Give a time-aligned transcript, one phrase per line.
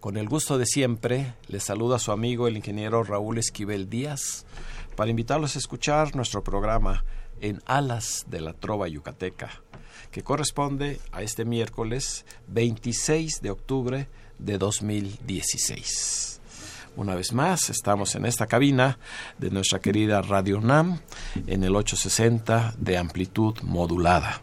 [0.00, 4.46] Con el gusto de siempre, les saluda su amigo el ingeniero Raúl Esquivel Díaz
[4.94, 7.04] para invitarlos a escuchar nuestro programa
[7.40, 9.60] En Alas de la Trova Yucateca,
[10.12, 16.40] que corresponde a este miércoles 26 de octubre de 2016.
[16.94, 19.00] Una vez más, estamos en esta cabina
[19.38, 21.00] de nuestra querida Radio UNAM
[21.48, 24.42] en el 860 de amplitud modulada.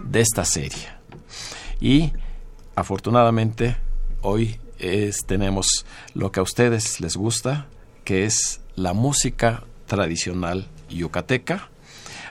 [0.04, 0.88] de esta serie.
[1.80, 2.12] Y
[2.74, 3.76] afortunadamente
[4.22, 7.66] hoy es, tenemos lo que a ustedes les gusta,
[8.04, 11.70] que es la música tradicional yucateca,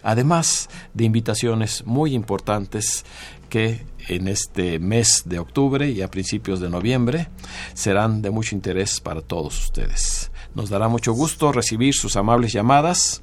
[0.04, 3.06] además de invitaciones muy importantes
[3.52, 7.28] que en este mes de octubre y a principios de noviembre
[7.74, 10.32] serán de mucho interés para todos ustedes.
[10.56, 13.22] Nos dará mucho gusto recibir sus amables llamadas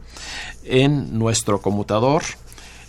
[0.65, 2.23] en nuestro conmutador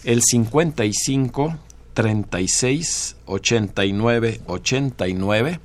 [0.04, 1.58] el 55
[1.94, 5.60] 36 89 89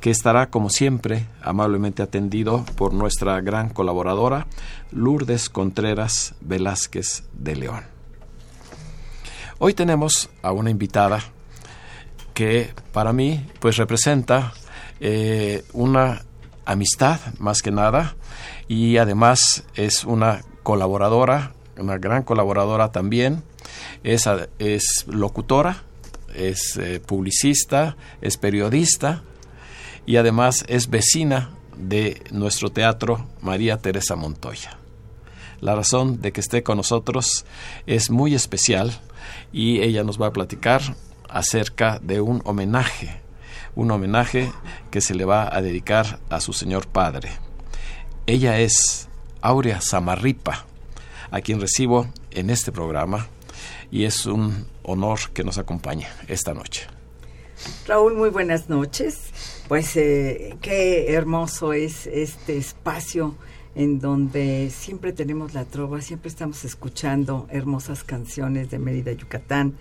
[0.00, 4.46] que estará como siempre amablemente atendido por nuestra gran colaboradora
[4.90, 7.91] Lourdes Contreras Velázquez de León.
[9.64, 11.22] Hoy tenemos a una invitada
[12.34, 14.54] que para mí pues representa
[14.98, 16.24] eh, una
[16.64, 18.16] amistad más que nada
[18.66, 23.44] y además es una colaboradora, una gran colaboradora también,
[24.02, 24.26] es,
[25.06, 25.84] locutora,
[26.34, 29.22] es eh, publicista, es periodista
[30.06, 34.76] y además es vecina de nuestro teatro María Teresa Montoya.
[35.60, 37.44] La razón de que esté con nosotros
[37.86, 38.98] es muy especial
[39.52, 40.82] y ella nos va a platicar
[41.28, 43.20] acerca de un homenaje,
[43.74, 44.52] un homenaje
[44.90, 47.30] que se le va a dedicar a su señor padre.
[48.26, 49.08] Ella es
[49.40, 50.66] Aurea Samarripa,
[51.30, 53.28] a quien recibo en este programa
[53.90, 56.86] y es un honor que nos acompañe esta noche.
[57.86, 59.64] Raúl, muy buenas noches.
[59.68, 63.36] Pues eh, qué hermoso es este espacio
[63.74, 69.74] en donde siempre tenemos la trova, siempre estamos escuchando hermosas canciones de Mérida, Yucatán.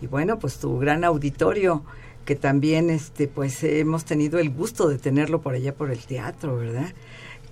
[0.00, 1.82] Y bueno, pues tu gran auditorio,
[2.24, 6.56] que también este, pues hemos tenido el gusto de tenerlo por allá por el teatro,
[6.56, 6.92] ¿verdad?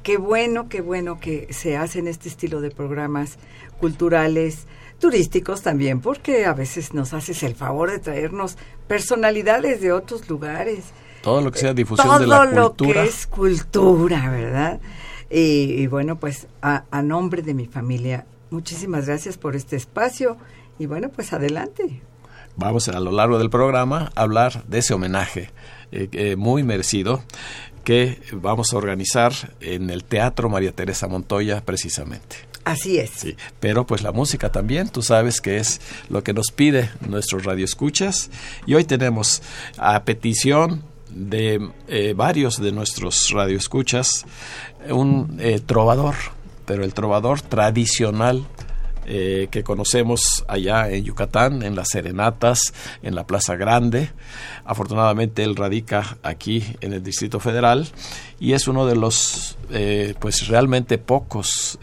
[0.02, 3.36] Qué bueno, qué bueno que se hacen este estilo de programas
[3.78, 4.66] culturales,
[4.98, 8.56] turísticos también, porque a veces nos haces el favor de traernos
[8.88, 10.84] personalidades de otros lugares.
[11.22, 12.62] Todo lo que sea difusión de la cultura.
[12.64, 14.80] Todo lo que es cultura, ¿verdad?
[15.34, 20.36] Y, bueno, pues a, a, nombre de mi familia, muchísimas gracias por este espacio
[20.78, 22.02] y bueno, pues adelante.
[22.56, 25.50] Vamos a lo largo del programa a hablar de ese homenaje
[25.90, 27.22] eh, eh, muy merecido
[27.84, 32.36] que vamos a organizar en el Teatro María Teresa Montoya precisamente.
[32.64, 33.10] Así es.
[33.10, 37.44] Sí, pero pues la música también, tú sabes que es lo que nos pide nuestros
[37.44, 38.30] radioescuchas
[38.66, 39.42] y hoy tenemos
[39.78, 40.82] a petición
[41.14, 44.24] de eh, varios de nuestros radioescuchas
[44.88, 46.14] un eh, trovador,
[46.66, 48.44] pero el trovador tradicional
[49.04, 52.72] eh, que conocemos allá en Yucatán, en las serenatas,
[53.02, 54.10] en la Plaza Grande.
[54.64, 57.88] Afortunadamente él radica aquí en el Distrito Federal
[58.38, 59.56] y es uno de los,
[60.20, 61.78] pues realmente pocos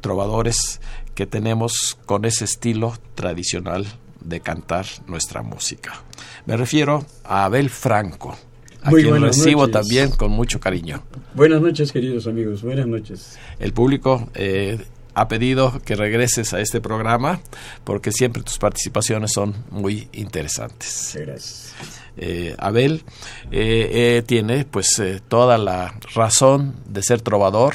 [0.00, 0.80] trovadores
[1.14, 3.86] que tenemos con ese estilo tradicional
[4.26, 6.02] de cantar nuestra música.
[6.46, 8.36] Me refiero a Abel Franco
[8.82, 9.72] a Muy quien recibo noches.
[9.72, 11.02] también con mucho cariño.
[11.34, 12.62] Buenas noches, queridos amigos.
[12.62, 13.36] Buenas noches.
[13.58, 14.78] El público eh,
[15.14, 17.40] ha pedido que regreses a este programa
[17.84, 21.16] porque siempre tus participaciones son muy interesantes.
[21.18, 21.74] Gracias.
[22.18, 23.02] Eh, Abel
[23.50, 27.74] eh, eh, tiene pues toda la razón de ser trovador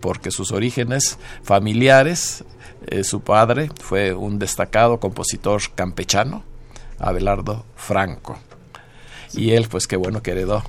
[0.00, 2.44] porque sus orígenes familiares,
[2.86, 6.42] eh, su padre fue un destacado compositor campechano,
[6.98, 8.38] Abelardo Franco.
[9.32, 10.62] Y él pues qué bueno que heredó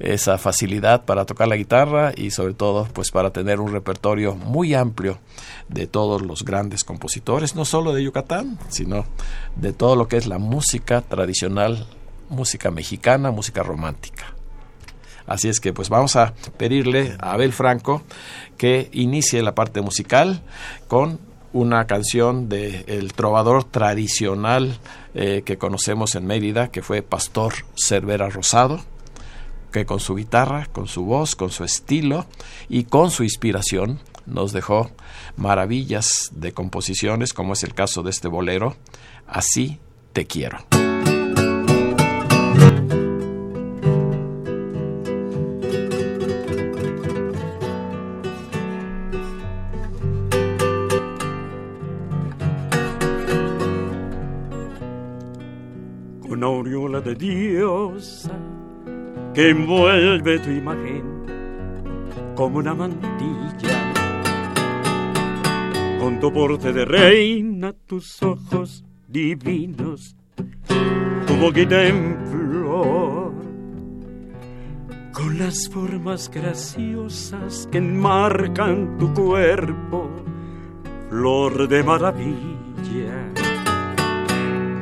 [0.00, 4.74] esa facilidad para tocar la guitarra y sobre todo pues para tener un repertorio muy
[4.74, 5.18] amplio
[5.68, 9.04] de todos los grandes compositores, no solo de Yucatán, sino
[9.56, 11.86] de todo lo que es la música tradicional,
[12.28, 14.34] música mexicana, música romántica.
[15.26, 18.02] Así es que pues vamos a pedirle a Abel Franco
[18.58, 20.42] que inicie la parte musical
[20.88, 21.20] con
[21.52, 24.78] una canción del el trovador tradicional
[25.14, 28.80] eh, que conocemos en Mérida, que fue Pastor Cervera Rosado,
[29.72, 32.26] que con su guitarra, con su voz, con su estilo
[32.68, 34.90] y con su inspiración nos dejó
[35.36, 38.76] maravillas de composiciones, como es el caso de este bolero,
[39.30, 39.78] Así
[40.12, 40.79] te quiero.
[57.14, 58.32] Diosa
[59.34, 61.02] que envuelve tu imagen
[62.34, 63.92] como una mantilla.
[65.98, 70.16] Con tu porte de reina, tus ojos divinos,
[71.26, 73.32] tu boquita en flor,
[75.12, 80.08] con las formas graciosas que enmarcan tu cuerpo,
[81.10, 83.39] flor de maravilla.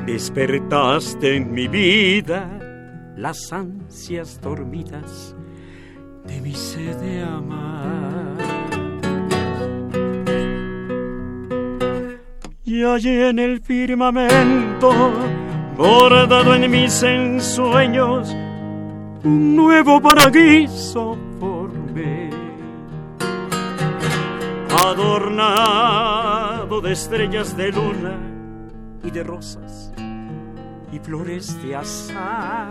[0.08, 2.49] Despertaste en mi vida
[3.14, 5.37] las ansias dormidas
[6.26, 8.38] de mi sed de amar.
[12.64, 14.90] Y allí en el firmamento,
[15.76, 18.34] bordado en mis ensueños,
[19.25, 22.31] un nuevo paraíso formé,
[24.87, 28.28] adornado de estrellas de luna
[29.03, 29.93] y de rosas
[30.93, 32.71] y flores de azar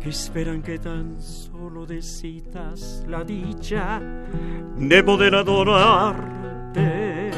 [0.00, 4.00] que esperan que tan solo decidas la dicha
[4.76, 7.30] de poder adorarte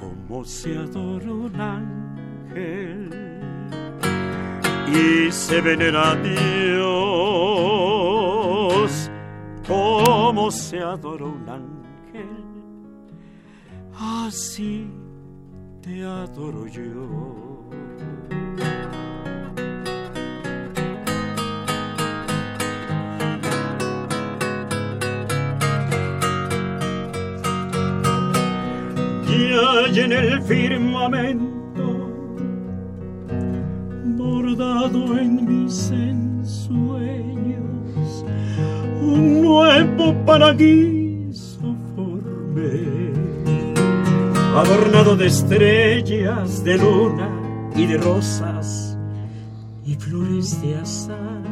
[0.00, 3.10] como se adora un ángel
[4.88, 7.00] y se venera a Dios
[9.66, 11.75] como se adora un ángel
[14.26, 14.88] así
[15.82, 16.82] te adoro yo.
[29.28, 32.10] Y hay en el firmamento,
[34.16, 37.60] bordado en mis ensueños,
[39.00, 43.05] un nuevo paraíso formé
[44.58, 47.28] adornado de estrellas, de luna
[47.74, 48.96] y de rosas
[49.84, 51.42] y flores de azar,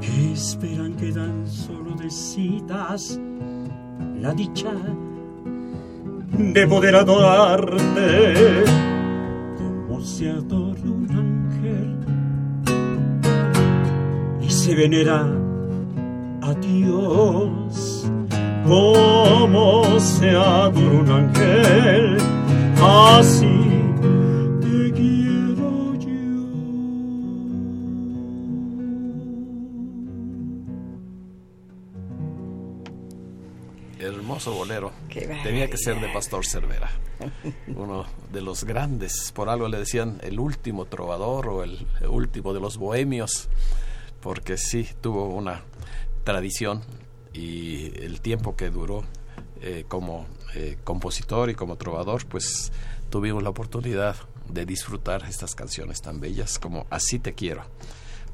[0.00, 3.18] que esperan que dan solo decidas
[4.20, 4.72] la dicha
[6.32, 8.64] de poder adorarte
[9.56, 11.96] como se adora un ángel
[14.42, 15.26] y se venera
[16.42, 17.95] a Dios
[18.66, 22.16] como se adora un ángel,
[22.82, 23.46] así
[24.60, 26.46] te quiero yo.
[33.98, 34.92] Hermoso bolero.
[35.42, 36.08] Tenía que ser de.
[36.12, 36.90] Pastor Cervera.
[37.68, 42.60] Uno de los grandes, por algo le decían el último trovador o el último de
[42.60, 43.48] los bohemios,
[44.20, 45.62] porque sí tuvo una
[46.24, 46.82] tradición
[47.36, 49.04] y el tiempo que duró
[49.60, 52.72] eh, como eh, compositor y como trovador, pues
[53.10, 54.16] tuvimos la oportunidad
[54.48, 57.64] de disfrutar estas canciones tan bellas como Así te quiero,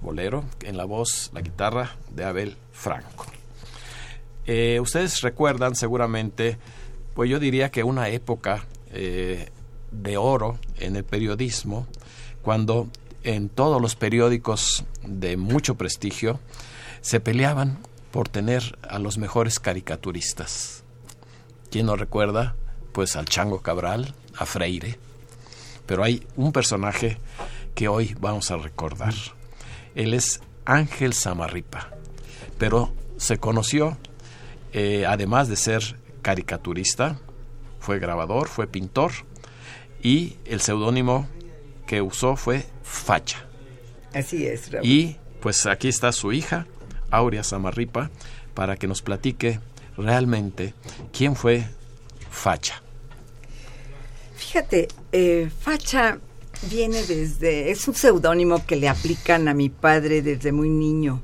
[0.00, 3.26] bolero, en la voz, la guitarra de Abel Franco.
[4.47, 6.59] Eh, ustedes recuerdan seguramente,
[7.14, 11.87] pues yo diría que una época de oro en el periodismo,
[12.42, 12.88] cuando
[13.25, 16.40] en todos los periódicos de mucho prestigio
[17.00, 17.78] se peleaban
[18.12, 20.85] por tener a los mejores caricaturistas.
[21.71, 22.54] ¿Quién no recuerda?
[22.92, 24.99] Pues al Chango Cabral, a Freire.
[25.87, 27.19] Pero hay un personaje
[27.75, 29.14] que hoy vamos a recordar.
[29.95, 31.90] Él es Ángel Samarripa,
[32.59, 33.97] pero se conoció,
[34.73, 37.19] eh, además de ser caricaturista,
[37.81, 39.12] fue grabador, fue pintor,
[40.02, 41.28] y el seudónimo
[41.87, 43.47] que usó fue Facha.
[44.14, 44.87] Así es, Raúl.
[44.87, 46.66] Y pues aquí está su hija,
[47.12, 48.11] Aurea Samarripa,
[48.54, 49.61] para que nos platique
[49.97, 50.75] realmente
[51.12, 51.64] quién fue
[52.31, 52.83] Facha.
[54.35, 56.19] Fíjate, eh, Facha
[56.69, 61.23] viene desde, es un seudónimo que le aplican a mi padre desde muy niño.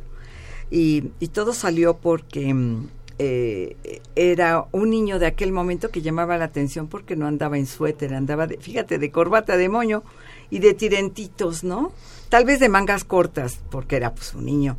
[0.70, 2.88] Y, y todo salió porque mm,
[3.20, 7.66] eh, era un niño de aquel momento que llamaba la atención porque no andaba en
[7.66, 10.04] suéter, andaba, de, fíjate, de corbata de moño
[10.50, 11.92] y de tirentitos, ¿no?
[12.28, 14.78] Tal vez de mangas cortas, porque era pues un niño,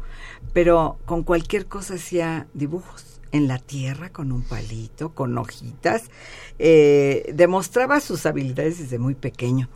[0.53, 6.09] pero con cualquier cosa hacía dibujos en la tierra con un palito, con hojitas,
[6.57, 9.69] eh, demostraba sus habilidades desde muy pequeño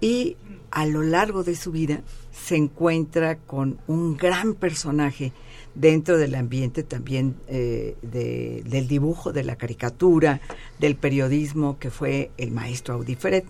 [0.00, 0.36] y
[0.70, 2.02] a lo largo de su vida
[2.32, 5.32] se encuentra con un gran personaje
[5.74, 10.40] dentro del ambiente también eh, del dibujo, de la caricatura,
[10.78, 13.44] del periodismo, que fue el maestro Audifred.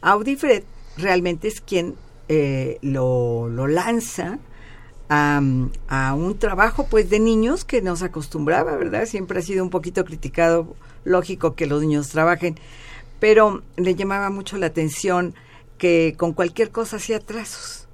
[0.00, 0.64] Audifred
[0.96, 1.94] realmente es quien
[2.28, 4.38] eh, lo, lanza
[5.08, 5.40] a,
[6.16, 9.06] un trabajo pues de niños que nos acostumbraba, ¿verdad?
[9.06, 12.56] Siempre ha sido un poquito criticado, lógico que los niños trabajen,
[13.20, 15.34] pero le llamaba mucho la atención
[15.78, 17.88] que con cualquier cosa hacía trazos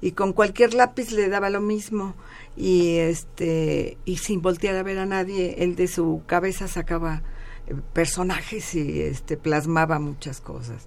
[0.00, 2.14] y con cualquier lápiz le daba lo mismo
[2.56, 7.22] y este y sin voltear a ver a nadie él de su cabeza sacaba
[7.66, 10.86] eh, personajes y este plasmaba muchas cosas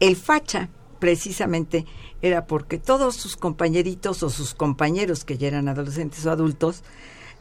[0.00, 0.68] el facha
[0.98, 1.84] precisamente
[2.22, 6.82] era porque todos sus compañeritos o sus compañeros que ya eran adolescentes o adultos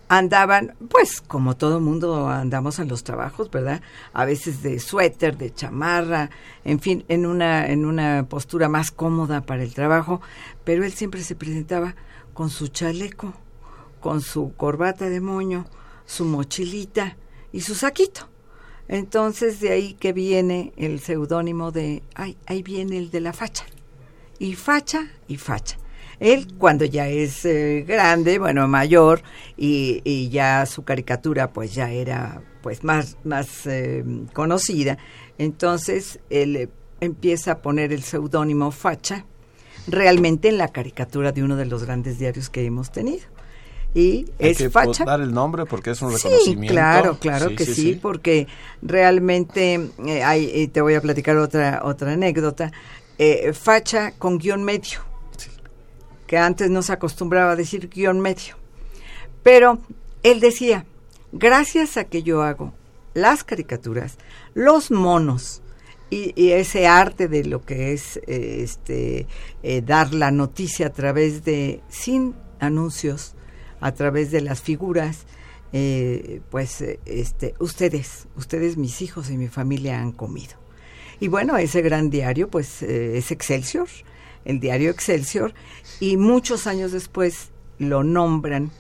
[0.10, 3.82] andaban, pues como todo mundo andamos en los trabajos, ¿verdad?
[4.12, 6.30] A veces de suéter, de chamarra,
[6.66, 10.20] en fin, en una, en una postura más cómoda para el trabajo,
[10.66, 11.96] pero él siempre se presentaba
[12.34, 13.34] con su chaleco,
[14.02, 15.66] con su corbata de moño,
[16.06, 17.16] su mochilita
[17.54, 18.28] y su saquito.
[18.90, 23.64] Entonces de ahí que viene el seudónimo de, ay, ahí viene el de la facha.
[24.42, 25.78] Y facha y facha.
[26.20, 29.22] Él cuando ya es eh, grande, bueno, mayor,
[29.56, 34.98] y, ya su caricatura pues ya era pues más, más eh, conocida,
[35.38, 36.72] entonces él
[37.02, 39.26] empieza a poner el seudónimo Facha
[39.88, 43.28] realmente en la caricatura de uno de los grandes diarios que hemos tenido
[43.94, 45.04] y Hay es que facha.
[45.04, 46.62] dar el nombre porque es un reconocimiento.
[46.62, 48.48] Sí, claro, claro que sí, porque
[48.82, 52.72] realmente eh, hay, y te voy a platicar otra otra anécdota.
[53.54, 55.12] Facha con guion medio
[56.32, 58.56] que antes no se acostumbraba a decir guion medio.
[59.44, 59.80] Pero
[60.24, 60.86] él decía,
[61.34, 62.74] gracias a que yo hago
[63.14, 64.18] las caricaturas,
[64.54, 65.62] los monos
[66.10, 69.28] y, ese arte de lo que es eh, este
[69.62, 73.36] eh, dar la noticia a través de sin anuncios,
[73.82, 75.26] a través de las figuras,
[75.74, 80.61] eh, pues este ustedes, ustedes mis hijos y mi familia han comido.
[81.22, 83.88] Y bueno, ese gran diario pues es Excelsior
[84.46, 85.54] el diario Excelsior,
[86.00, 88.72] y muchos años después lo nombran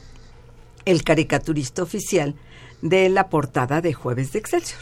[0.86, 2.36] el caricaturista oficial
[2.82, 4.82] de la portada de Jueves de Excelsior.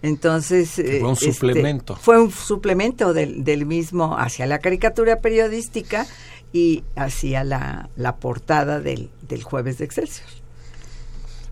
[0.00, 0.70] Entonces...
[0.74, 1.96] fue un este, suplemento.
[1.96, 6.06] Fue un suplemento del, del, mismo hacia la caricatura periodística
[6.52, 10.28] y hacia la, la portada del, del Jueves de Excelsior.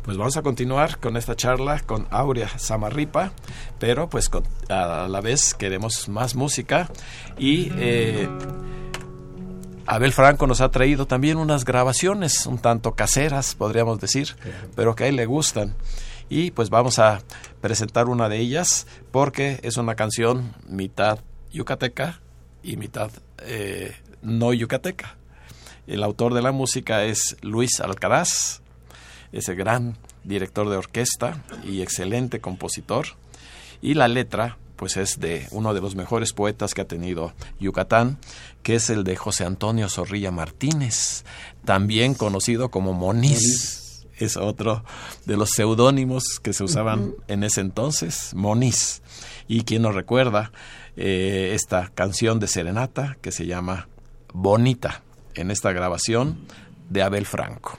[0.07, 3.33] Pues vamos a continuar con esta charla con Aurea Samarripa,
[3.81, 4.31] pero pues
[4.69, 6.89] a la vez queremos más música
[7.37, 8.29] y eh,
[9.85, 14.37] Abel Franco nos ha traído también unas grabaciones un tanto caseras, podríamos decir,
[14.77, 15.75] pero que a él le gustan.
[16.29, 17.23] Y pues vamos a
[17.61, 21.19] presentar una de ellas porque es una canción mitad
[21.51, 22.21] yucateca
[22.63, 23.11] y mitad
[23.41, 25.17] eh, no yucateca.
[25.89, 28.61] El autor de la música es Luis Alcaraz
[29.33, 33.07] ese gran director de orquesta y excelente compositor.
[33.83, 38.19] Y la letra, pues es de uno de los mejores poetas que ha tenido Yucatán,
[38.63, 41.25] que es el de José Antonio Zorrilla Martínez,
[41.65, 44.05] también conocido como Moniz.
[44.19, 44.83] Es otro
[45.27, 49.03] de los seudónimos que se usaban en ese entonces, Moniz.
[49.47, 50.53] Y quien nos recuerda
[50.97, 53.89] eh, esta canción de serenata que se llama
[54.33, 55.03] Bonita,
[55.35, 56.39] en esta grabación
[56.89, 57.79] de Abel Franco.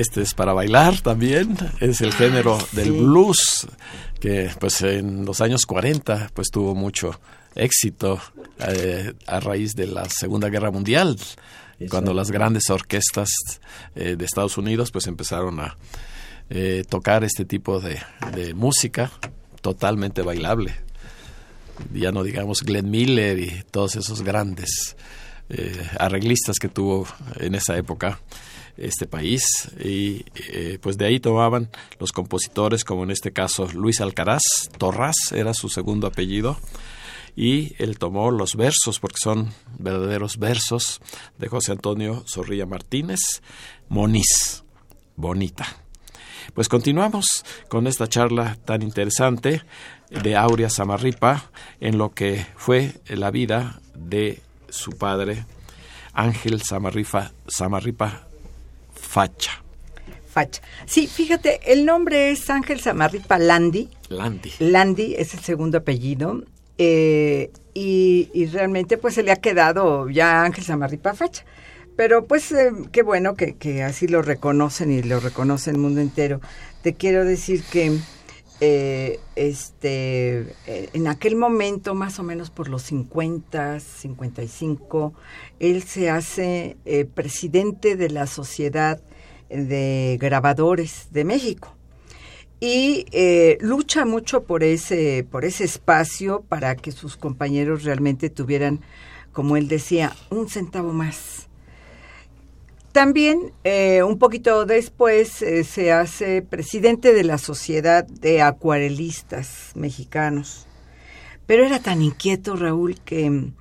[0.00, 3.66] este es para bailar también, es el género del blues
[4.18, 7.20] que pues en los años 40 pues tuvo mucho
[7.54, 8.20] éxito
[8.66, 11.18] eh, a raíz de la Segunda Guerra Mundial,
[11.90, 13.28] cuando las grandes orquestas
[13.94, 15.76] eh, de Estados Unidos pues empezaron a
[16.48, 17.98] eh, tocar este tipo de,
[18.34, 19.10] de música
[19.60, 20.74] totalmente bailable.
[21.94, 24.96] Ya no digamos Glenn Miller y todos esos grandes
[25.50, 27.06] eh, arreglistas que tuvo
[27.40, 28.20] en esa época
[28.76, 29.42] este país
[29.82, 34.42] y eh, pues de ahí tomaban los compositores como en este caso Luis Alcaraz
[34.78, 36.58] Torras era su segundo apellido
[37.36, 41.00] y él tomó los versos porque son verdaderos versos
[41.38, 43.20] de José Antonio Zorrilla Martínez
[43.88, 44.64] Moniz
[45.20, 45.66] bonita.
[46.54, 47.26] Pues continuamos
[47.68, 49.62] con esta charla tan interesante
[50.10, 55.44] de Aurea Samarripa en lo que fue la vida de su padre,
[56.12, 58.26] Ángel Samarripa, Samarripa
[59.00, 59.62] Facha.
[60.28, 60.62] Facha.
[60.86, 63.88] Sí, fíjate, el nombre es Ángel Samarripa Landi.
[64.08, 64.52] Landi.
[64.60, 66.42] Landi es el segundo apellido.
[66.78, 71.44] Eh, y, realmente pues se le ha quedado ya Ángel Samarripa Facha.
[71.96, 76.00] Pero pues eh, qué bueno que, que así lo reconocen y lo reconoce el mundo
[76.00, 76.40] entero.
[76.82, 77.98] Te quiero decir que
[78.62, 85.14] eh, este, eh, en aquel momento, más o menos por los 50, 55,
[85.58, 89.00] él se hace eh, presidente de la Sociedad
[89.48, 91.74] de Grabadores de México.
[92.62, 93.06] Y
[93.60, 98.82] lucha mucho por ese, por ese espacio para que sus compañeros realmente tuvieran,
[99.32, 101.49] como él decía, un centavo más
[102.92, 110.66] también, eh, un poquito después, eh, se hace presidente de la Sociedad de Acuarelistas Mexicanos.
[111.46, 113.52] Pero era tan inquieto, Raúl, que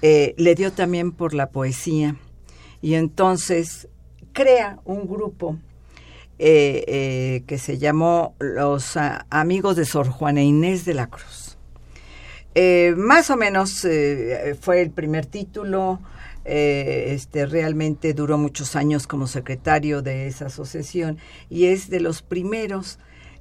[0.00, 2.16] eh, le dio también por la poesía.
[2.80, 3.88] Y entonces
[4.32, 5.58] crea un grupo
[6.38, 8.96] que se llamó Los
[9.28, 11.58] Amigos de Sor Juana Inés de la Cruz.
[12.96, 13.86] más o menos
[14.62, 16.00] fue el primer título,
[16.44, 21.18] eh, este, realmente duró muchos años como secretario de esa asociación
[21.50, 22.98] y es de los primeros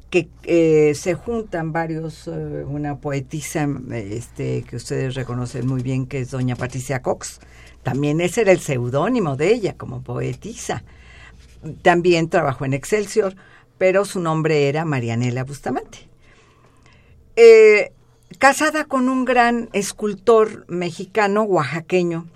[0.09, 2.31] que eh, se juntan varios, eh,
[2.67, 7.39] una poetisa este, que ustedes reconocen muy bien, que es doña Patricia Cox.
[7.83, 10.83] También ese era el seudónimo de ella como poetisa.
[11.81, 13.35] También trabajó en Excelsior,
[13.77, 16.09] pero su nombre era Marianela Bustamante.
[18.39, 22.27] casada con un gran escultor mexicano oaxaqueño,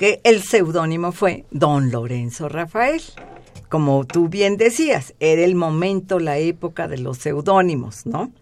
[0.00, 3.02] que el seudónimo fue Don Lorenzo Rafael.
[3.68, 8.32] Como tú bien decías, era el momento, la época de los seudónimos, ¿no?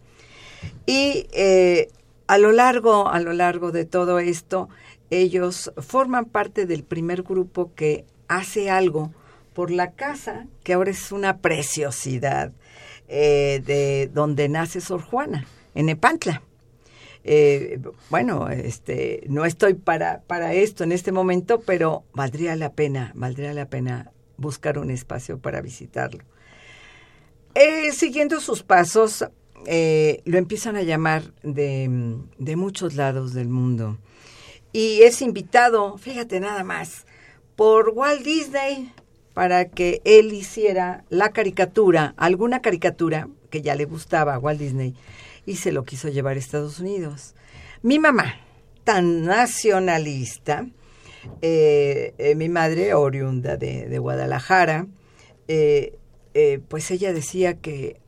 [0.87, 1.88] Y eh,
[2.29, 4.68] a lo largo, a lo largo de todo esto,
[5.11, 9.11] ellos forman parte del primer grupo que hace algo
[9.53, 12.53] por la casa, que ahora es una preciosidad,
[13.09, 15.44] eh, de donde nace Sor Juana,
[15.75, 16.40] en Epantla.
[17.31, 23.12] Eh, bueno, este, no estoy para, para esto en este momento, pero valdría la pena,
[23.14, 26.25] valdría la pena buscar un espacio para visitarlo.
[27.55, 29.29] Eh, siguiendo sus pasos,
[29.67, 33.99] eh, lo empiezan a llamar de, de muchos lados del mundo.
[34.73, 37.05] Y es invitado, fíjate nada más,
[37.57, 38.91] por Walt Disney
[39.35, 44.95] para que él hiciera la caricatura, alguna caricatura que ya le gustaba a Walt Disney,
[45.49, 47.35] y se lo quiso llevar a Estados Unidos.
[47.81, 48.35] Mi mamá,
[48.85, 50.67] tan nacionalista,
[51.41, 54.87] eh, eh, mi madre, oriunda de, Guadalajara,
[55.49, 55.97] eh,
[56.69, 57.99] pues ella decía que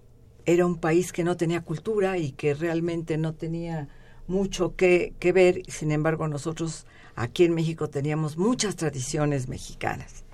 [0.44, 3.88] era un país que no tenía cultura y que realmente no tenía
[4.26, 10.24] mucho que, que ver, sin embargo nosotros aquí en México teníamos muchas tradiciones mexicanas,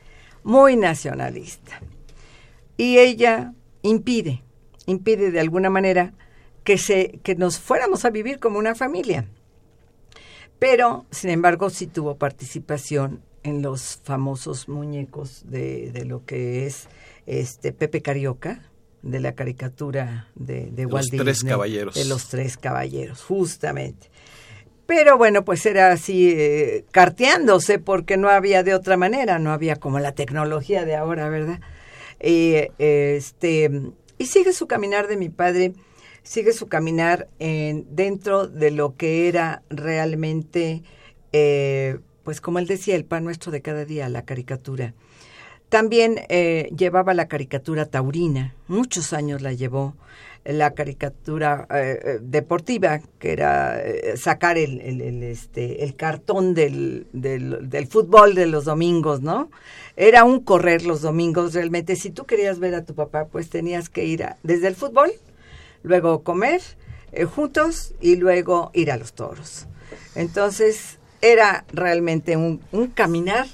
[0.42, 1.80] muy nacionalista.
[2.76, 4.42] Y ella impide,
[4.86, 6.12] impide de alguna manera
[6.66, 9.24] que, se, que nos fuéramos a vivir como una familia.
[10.58, 16.88] Pero, sin embargo, sí tuvo participación en los famosos muñecos de, de lo que es
[17.26, 18.68] este Pepe Carioca,
[19.02, 21.94] de la caricatura de, de Walt Los tres caballeros.
[21.94, 24.10] De los tres caballeros, justamente.
[24.86, 29.76] Pero bueno, pues era así eh, carteándose porque no había de otra manera, no había
[29.76, 31.60] como la tecnología de ahora, ¿verdad?
[32.18, 33.70] Este,
[34.18, 35.74] y sigue su caminar de mi padre
[36.26, 40.82] sigue su caminar en, dentro de lo que era realmente,
[41.32, 44.92] eh, pues como él decía, el pan nuestro de cada día, la caricatura.
[45.68, 49.96] También eh, llevaba la caricatura taurina, muchos años la llevó,
[50.44, 53.80] la caricatura eh, deportiva, que era
[54.16, 59.50] sacar el, el, este, el cartón del, del, del, fútbol de los domingos, ¿no?
[59.96, 61.96] Era un correr los domingos, realmente.
[61.96, 65.10] Si tú querías ver a tu papá, pues tenías que ir a, desde el fútbol
[65.86, 66.60] luego comer
[67.12, 69.66] eh, juntos y luego ir a los toros.
[70.14, 72.58] Entonces era realmente un,
[72.94, 73.46] caminar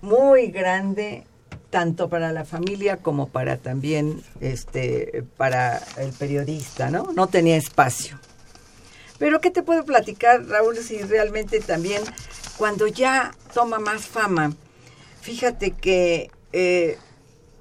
[0.00, 1.26] muy grande
[1.70, 7.12] tanto para la familia como para también este para el periodista, ¿no?
[7.14, 8.18] No tenía espacio.
[9.18, 12.02] Pero ¿qué te puedo platicar, Raúl, si realmente también
[12.56, 14.54] cuando ya toma más fama,
[15.20, 16.98] fíjate que eh,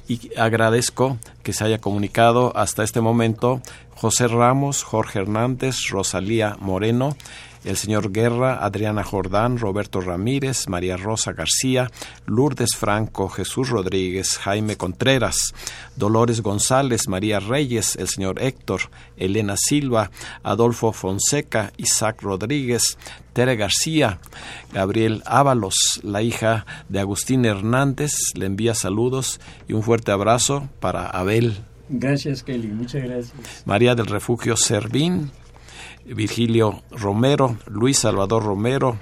[0.08, 3.62] y agradezco que se haya comunicado hasta este momento
[3.94, 7.16] José Ramos, Jorge Hernández, Rosalía Moreno,
[7.64, 11.90] el señor Guerra, Adriana Jordán, Roberto Ramírez, María Rosa García,
[12.26, 15.54] Lourdes Franco, Jesús Rodríguez, Jaime Contreras,
[15.96, 18.82] Dolores González, María Reyes, el señor Héctor,
[19.16, 20.10] Elena Silva,
[20.42, 22.98] Adolfo Fonseca, Isaac Rodríguez,
[23.32, 24.18] Tere García,
[24.72, 31.06] Gabriel Ábalos, la hija de Agustín Hernández, le envía saludos y un fuerte abrazo para
[31.06, 31.64] Abel.
[31.90, 32.68] Gracias, Kelly.
[32.68, 33.62] Muchas gracias.
[33.64, 35.32] María del Refugio Servín,
[36.04, 38.98] Virgilio Romero, Luis Salvador Romero,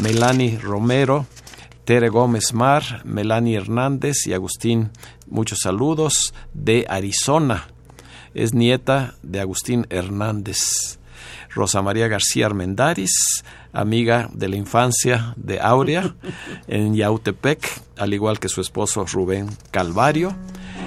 [0.00, 1.26] Melanie Romero,
[1.84, 4.90] Tere Gómez Mar, Melanie Hernández y Agustín,
[5.26, 7.68] muchos saludos de Arizona.
[8.34, 10.98] Es nieta de Agustín Hernández.
[11.50, 16.14] Rosa María García Armendaris, amiga de la infancia de Aurea
[16.66, 20.34] en Yautepec, al igual que su esposo Rubén Calvario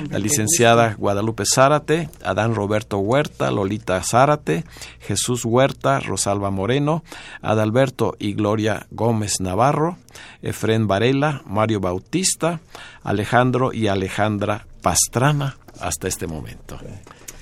[0.10, 4.64] la licenciada Guadalupe Zárate, Adán Roberto Huerta, Lolita Zárate,
[5.00, 7.04] Jesús Huerta, Rosalba Moreno,
[7.42, 9.98] Adalberto y Gloria Gómez Navarro,
[10.42, 12.60] Efren Varela, Mario Bautista,
[13.04, 15.58] Alejandro y Alejandra Pastrana.
[15.80, 16.80] Hasta este momento.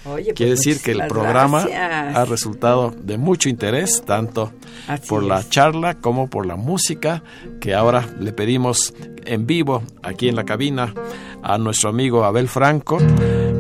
[0.06, 2.16] Oye, pues Quiere decir que el programa gracias.
[2.16, 4.52] ha resultado de mucho interés, tanto
[4.88, 7.24] Así por la charla como por la música,
[7.60, 8.94] que ahora le pedimos
[9.26, 10.94] en vivo, aquí en la cabina,
[11.42, 13.00] a nuestro amigo Abel Franco,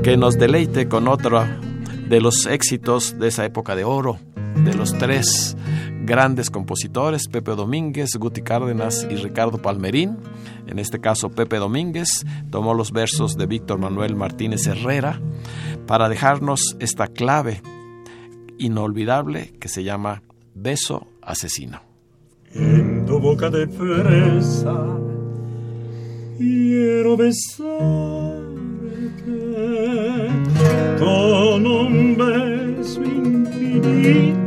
[0.04, 1.44] que nos deleite con otro
[2.08, 4.20] de los éxitos de esa época de oro,
[4.56, 5.56] de los tres
[6.06, 10.18] grandes compositores, Pepe Domínguez, Guti Cárdenas y Ricardo Palmerín.
[10.68, 15.20] En este caso, Pepe Domínguez tomó los versos de Víctor Manuel Martínez Herrera
[15.88, 17.62] para dejarnos esta clave
[18.58, 21.82] inolvidable que se llama Beso Asesino.
[22.54, 24.98] En tu boca de fresa
[26.38, 28.46] quiero besarte
[33.04, 34.45] infinito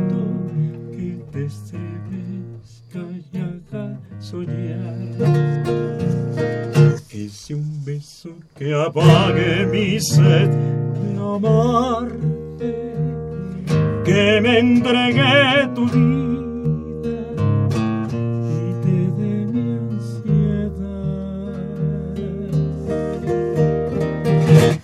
[4.29, 4.45] Que
[7.29, 12.93] sea un beso que apague mi sed de amarte,
[14.05, 17.09] que me entregue tu vida
[18.53, 20.77] y te dé mi ansiedad.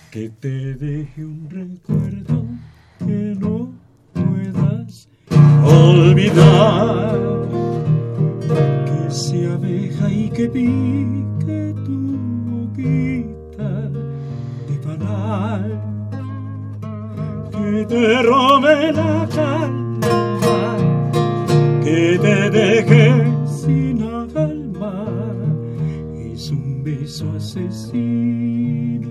[0.10, 2.46] Que te deje un recuerdo
[2.98, 3.72] que no
[4.12, 5.08] puedas
[5.64, 7.15] olvidar.
[9.96, 13.90] Abeja y que pique tu boquita
[14.68, 15.82] de panal.
[17.52, 20.78] Que te robe la calma,
[21.84, 25.06] que te deje sin alma.
[26.34, 29.10] Es un beso asesino.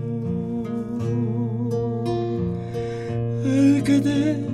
[3.45, 4.47] El que te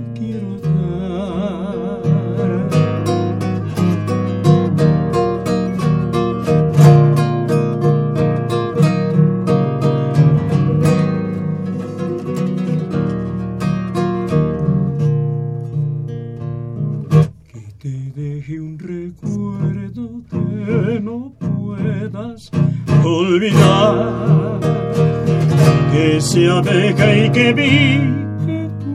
[27.59, 27.99] y
[28.47, 28.95] que tu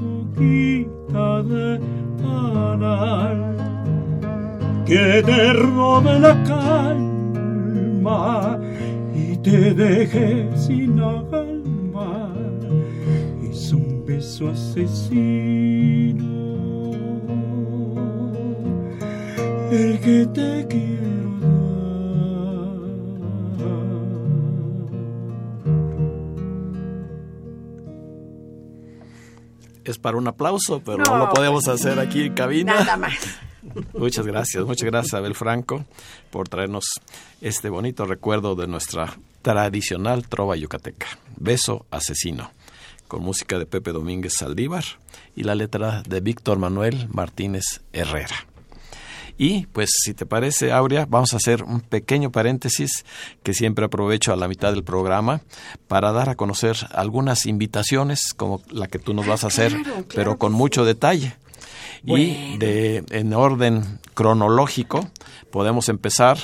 [0.00, 1.80] boquita de
[2.22, 3.38] panal,
[4.84, 8.60] que te robe la calma
[9.14, 12.32] y te deje sin alma.
[13.50, 15.45] Es un beso asesino
[30.06, 32.74] para un aplauso, pero no, No, lo podemos pues, hacer aquí en cabina.
[32.74, 33.18] Nada más.
[33.92, 35.84] Muchas gracias, muchas gracias Abel Franco
[36.30, 36.84] por traernos
[37.40, 41.08] este bonito recuerdo de nuestra tradicional trova yucateca.
[41.36, 42.52] Beso asesino,
[43.08, 44.84] con música de Pepe Domínguez Saldívar
[45.34, 48.46] y la letra de Víctor Manuel Martínez Herrera.
[49.38, 53.04] Y pues si te parece, Aurea, vamos a hacer un pequeño paréntesis
[53.42, 55.42] que siempre aprovecho a la mitad del programa
[55.88, 59.84] para dar a conocer algunas invitaciones como la que tú nos vas a hacer, claro,
[59.84, 61.34] claro pero con mucho detalle.
[62.04, 65.10] Y de, en orden cronológico
[65.50, 66.38] podemos empezar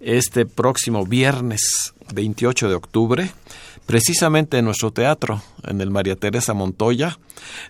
[0.00, 3.30] este próximo viernes 28 de octubre,
[3.86, 7.18] precisamente en nuestro teatro, en el María Teresa Montoya,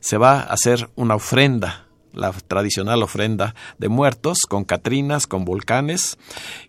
[0.00, 1.83] se va a hacer una ofrenda,
[2.14, 6.18] la tradicional ofrenda de muertos con catrinas, con volcanes,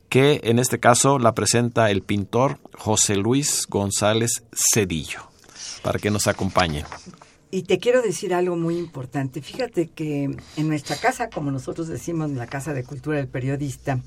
[0.10, 5.22] que en este caso la presenta el pintor José Luis González Cedillo,
[5.82, 6.86] para que nos acompañen.
[7.52, 9.42] Y te quiero decir algo muy importante.
[9.42, 10.24] Fíjate que
[10.58, 14.00] en nuestra casa, como nosotros decimos, en la Casa de Cultura del Periodista,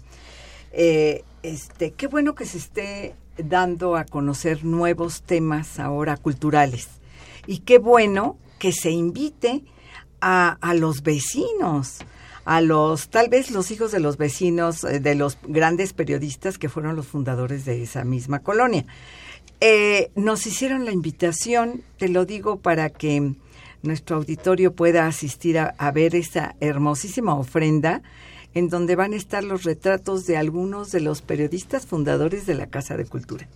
[0.72, 6.88] eh, este, qué bueno que se esté dando a conocer nuevos temas ahora culturales.
[7.46, 9.64] Y qué bueno que se invite
[10.20, 11.98] a, a los vecinos,
[12.44, 16.68] a los, tal vez los hijos de los vecinos, eh, de los grandes periodistas que
[16.68, 18.87] fueron los fundadores de esa misma colonia.
[19.61, 23.35] Eh, nos hicieron la invitación, te lo digo para que
[23.83, 28.02] nuestro auditorio pueda asistir a, a ver esa hermosísima ofrenda
[28.54, 32.66] en donde van a estar los retratos de algunos de los periodistas fundadores de la
[32.66, 33.48] Casa de Cultura,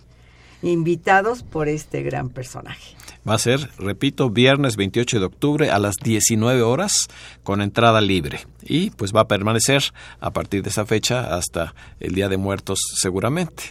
[0.63, 2.95] invitados por este gran personaje.
[3.27, 7.07] Va a ser, repito, viernes 28 de octubre a las 19 horas
[7.43, 8.41] con entrada libre.
[8.63, 9.83] Y pues va a permanecer
[10.19, 13.63] a partir de esa fecha hasta el Día de Muertos seguramente.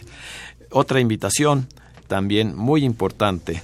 [0.71, 1.67] Otra invitación
[2.07, 3.63] también muy importante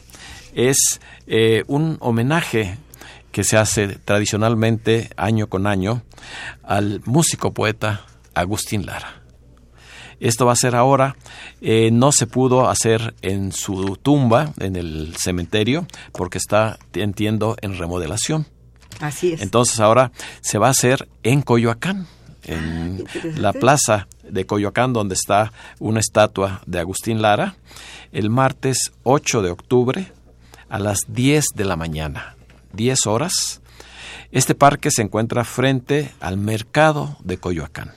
[0.54, 2.78] es eh, un homenaje
[3.32, 6.04] que se hace tradicionalmente año con año
[6.63, 9.19] al músico poeta Agustín Lara.
[10.20, 11.16] Esto va a ser ahora.
[11.62, 17.78] Eh, no se pudo hacer en su tumba, en el cementerio, porque está, entiendo, en
[17.78, 18.46] remodelación.
[19.00, 19.42] Así es.
[19.42, 22.08] Entonces ahora se va a hacer en Coyoacán,
[22.44, 23.06] en
[23.36, 27.56] la plaza de Coyoacán, donde está una estatua de Agustín Lara,
[28.12, 30.12] el martes 8 de octubre
[30.70, 32.36] a las 10 de la mañana,
[32.74, 33.62] 10 horas.
[34.32, 37.94] Este parque se encuentra frente al mercado de Coyoacán.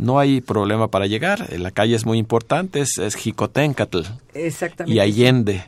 [0.00, 4.00] No hay problema para llegar, la calle es muy importante, es, es Jicotencatl
[4.32, 4.94] Exactamente.
[4.94, 5.64] y Allende.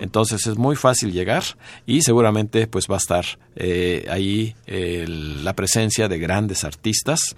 [0.00, 1.42] Entonces es muy fácil llegar
[1.86, 3.24] y seguramente pues va a estar
[3.56, 7.36] eh, ahí la presencia de grandes artistas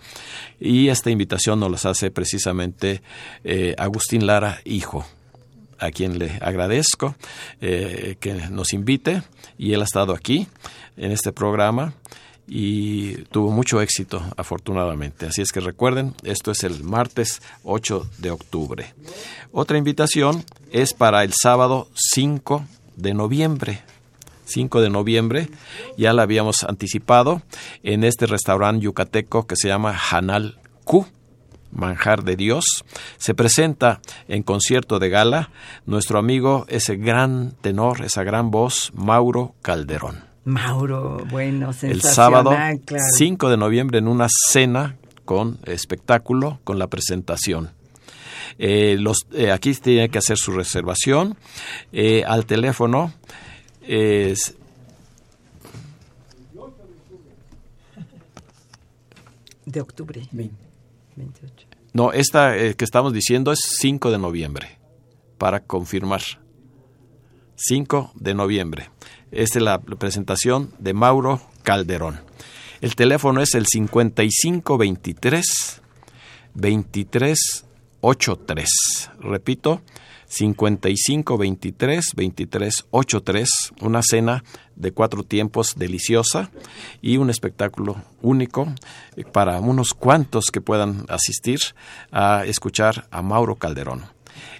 [0.58, 3.02] y esta invitación nos las hace precisamente
[3.44, 5.06] eh, Agustín Lara, hijo
[5.78, 7.14] a quien le agradezco
[7.60, 9.22] eh, que nos invite
[9.58, 10.48] y él ha estado aquí
[10.96, 11.94] en este programa
[12.48, 15.26] y tuvo mucho éxito afortunadamente.
[15.26, 18.94] Así es que recuerden, esto es el martes 8 de octubre.
[19.52, 22.64] Otra invitación es para el sábado 5
[22.96, 23.82] de noviembre.
[24.44, 25.48] 5 de noviembre,
[25.98, 27.42] ya la habíamos anticipado,
[27.82, 31.04] en este restaurante yucateco que se llama Hanal Q,
[31.72, 32.64] Manjar de Dios,
[33.18, 35.50] se presenta en concierto de gala
[35.84, 40.35] nuestro amigo, ese gran tenor, esa gran voz, Mauro Calderón.
[40.46, 42.50] Mauro, bueno, El sensacional, sábado
[42.84, 43.04] claro.
[43.16, 47.70] 5 de noviembre en una cena con espectáculo, con la presentación.
[48.58, 51.36] Eh, los, eh, aquí tiene que hacer su reservación
[51.92, 53.12] eh, al teléfono
[53.82, 54.56] es
[59.66, 60.52] De octubre, Bien.
[61.16, 61.66] 28.
[61.92, 64.78] No, esta eh, que estamos diciendo es 5 de noviembre,
[65.38, 66.22] para confirmar.
[67.56, 68.90] 5 de noviembre.
[69.36, 72.20] Esta es la presentación de Mauro Calderón.
[72.80, 75.82] El teléfono es el 5523
[76.54, 79.10] 2383.
[79.20, 79.82] Repito,
[80.26, 83.50] 5523 2383.
[83.82, 84.42] Una cena
[84.74, 86.50] de cuatro tiempos deliciosa
[87.02, 88.72] y un espectáculo único
[89.16, 91.60] eh, para unos cuantos que puedan asistir
[92.10, 94.15] a escuchar a Mauro Calderón.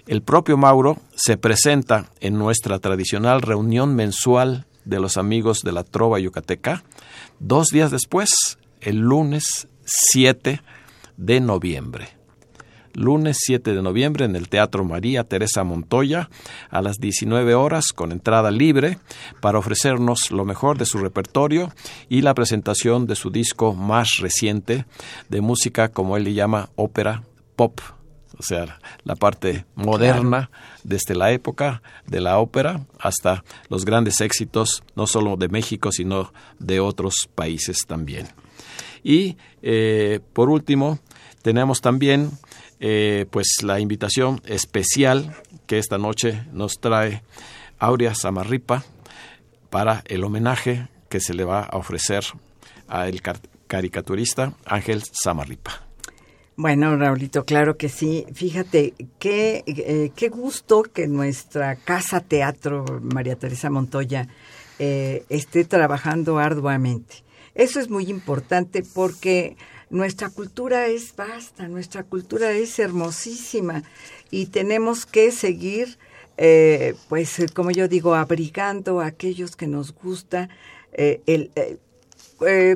[0.07, 5.83] El propio Mauro se presenta en nuestra tradicional reunión mensual de los amigos de la
[5.83, 6.83] Trova Yucateca
[7.39, 8.29] dos días después,
[8.81, 10.61] el lunes 7
[11.17, 12.09] de noviembre.
[12.93, 16.29] Lunes 7 de noviembre en el Teatro María Teresa Montoya
[16.71, 18.97] a las 19 horas con entrada libre
[19.39, 21.71] para ofrecernos lo mejor de su repertorio
[22.09, 24.85] y la presentación de su disco más reciente
[25.29, 27.21] de música como él le llama ópera
[27.55, 27.79] pop
[28.39, 30.49] o sea, la parte moderna
[30.83, 36.31] desde la época de la ópera hasta los grandes éxitos, no solo de México, sino
[36.59, 38.27] de otros países también.
[39.03, 40.99] Y eh, por último,
[41.41, 42.31] tenemos también
[42.79, 47.23] eh, pues la invitación especial que esta noche nos trae
[47.79, 48.83] Aurea Samarripa
[49.69, 52.23] para el homenaje que se le va a ofrecer
[52.87, 55.86] al car- caricaturista Ángel Samarripa.
[56.59, 58.25] Bueno, Raulito, claro que sí.
[58.33, 64.27] Fíjate, qué, eh, qué gusto que nuestra casa teatro María Teresa Montoya
[64.79, 67.17] eh, esté trabajando arduamente.
[67.53, 69.55] Eso es muy importante porque
[69.91, 73.83] nuestra cultura es vasta, nuestra cultura es hermosísima
[74.31, 75.99] y tenemos que seguir,
[76.37, 80.49] eh, pues, eh, como yo digo, abrigando a aquellos que nos gusta
[80.91, 81.51] eh, el,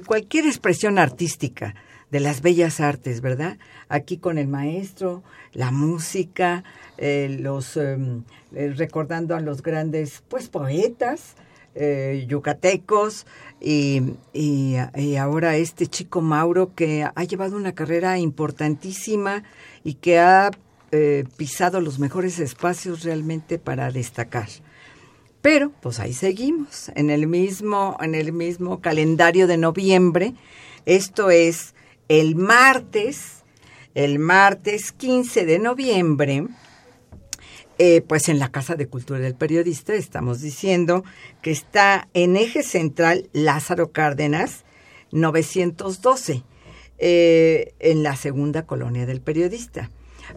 [0.06, 1.74] cualquier expresión artística
[2.12, 3.58] de las bellas artes, ¿verdad?
[3.88, 6.64] Aquí con el maestro, la música,
[6.98, 11.36] eh, los em, eh, recordando a los grandes, pues poetas
[11.74, 13.26] eh, yucatecos
[13.62, 14.02] y,
[14.34, 14.76] y,
[15.18, 19.44] ahora este chico Mauro que ha llevado una carrera importantísima
[19.84, 20.52] y que ha
[21.38, 24.50] pisado los mejores espacios realmente para destacar.
[25.42, 30.34] Pero, pues ahí seguimos, en el mismo, en el mismo calendario de noviembre.
[30.86, 31.74] Esto es
[32.12, 33.46] el martes,
[33.96, 36.46] el martes 15 de noviembre,
[37.78, 41.06] eh, pues en la Casa de Cultura del Periodista estamos diciendo
[41.42, 44.66] que está en eje central Lázaro Cárdenas
[45.14, 46.44] 912,
[46.98, 49.90] eh, en la segunda colonia del periodista.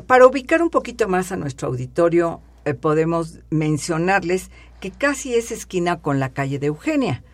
[0.07, 6.01] Para ubicar un poquito más a nuestro auditorio, eh, podemos mencionarles que casi es esquina
[6.01, 7.25] con la calle de Eugenia,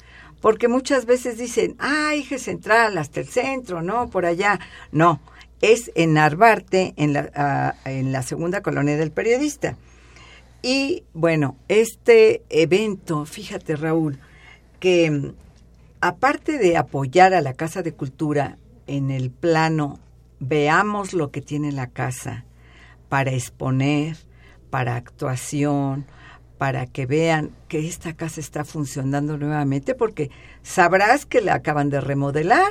[0.40, 4.08] porque muchas veces dicen, ah, eje central, hasta el centro, ¿no?
[4.10, 4.58] Por allá.
[4.90, 5.20] No,
[5.60, 9.76] es en Narvarte, en la, ah, en la segunda colonia del periodista.
[10.62, 14.18] Y bueno, este evento, fíjate Raúl,
[14.78, 15.34] que mm,
[16.00, 20.00] aparte de apoyar a la Casa de Cultura en el plano,
[20.38, 22.44] veamos lo que tiene la casa,
[23.08, 24.16] para exponer,
[24.70, 26.06] para actuación,
[26.60, 30.30] para que vean que esta casa está funcionando nuevamente, porque
[30.62, 32.70] sabrás que la acaban de remodelar,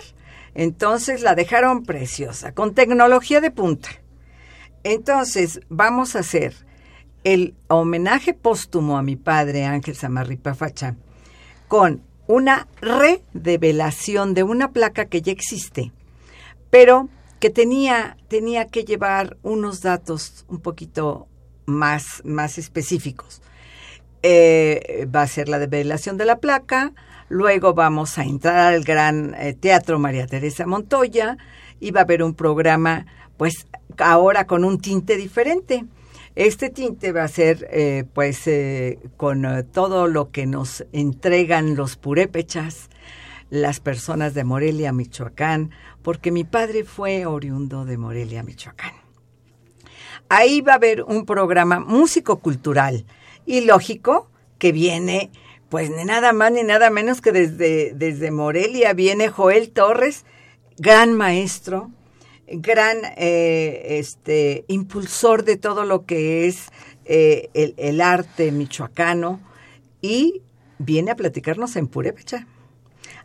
[0.53, 3.89] entonces la dejaron preciosa, con tecnología de punta.
[4.83, 6.53] Entonces vamos a hacer
[7.23, 10.95] el homenaje póstumo a mi padre Ángel Samarripa Facha
[11.67, 15.91] con una redevelación de una placa que ya existe,
[16.69, 17.09] pero
[17.39, 21.27] que tenía, tenía que llevar unos datos un poquito
[21.65, 23.41] más, más específicos.
[24.21, 26.91] Eh, va a ser la develación de la placa,
[27.29, 31.37] luego vamos a entrar al Gran eh, Teatro María Teresa Montoya
[31.79, 33.05] y va a haber un programa,
[33.37, 33.67] pues
[33.97, 35.85] ahora con un tinte diferente.
[36.35, 38.49] Este tinte va a ser, eh, pues,
[39.17, 42.89] con todo lo que nos entregan los purépechas,
[43.49, 48.93] las personas de Morelia, Michoacán, porque mi padre fue oriundo de Morelia, Michoacán.
[50.29, 53.05] Ahí va a haber un programa músico-cultural
[53.49, 54.29] y lógico
[54.59, 55.31] que viene,
[55.69, 60.23] pues ni nada más ni nada menos que desde, desde Morelia viene Joel Torres,
[60.77, 61.89] gran maestro,
[62.47, 66.67] gran eh, este, impulsor de todo lo que es
[67.05, 69.39] eh, el, el arte michoacano
[69.99, 70.43] y
[70.77, 72.45] viene a platicarnos en Purépecha.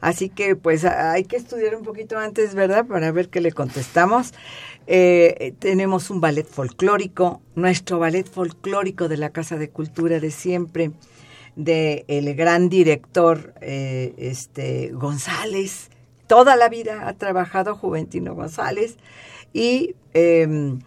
[0.01, 2.87] Así que pues hay que estudiar un poquito antes, ¿verdad?
[2.87, 4.33] Para ver qué le contestamos.
[4.87, 10.91] Eh, tenemos un ballet folclórico, nuestro ballet folclórico de la Casa de Cultura de siempre,
[11.57, 15.91] de el gran director eh, este González.
[16.27, 18.97] Toda la vida ha trabajado Juventino González
[19.53, 20.81] y em,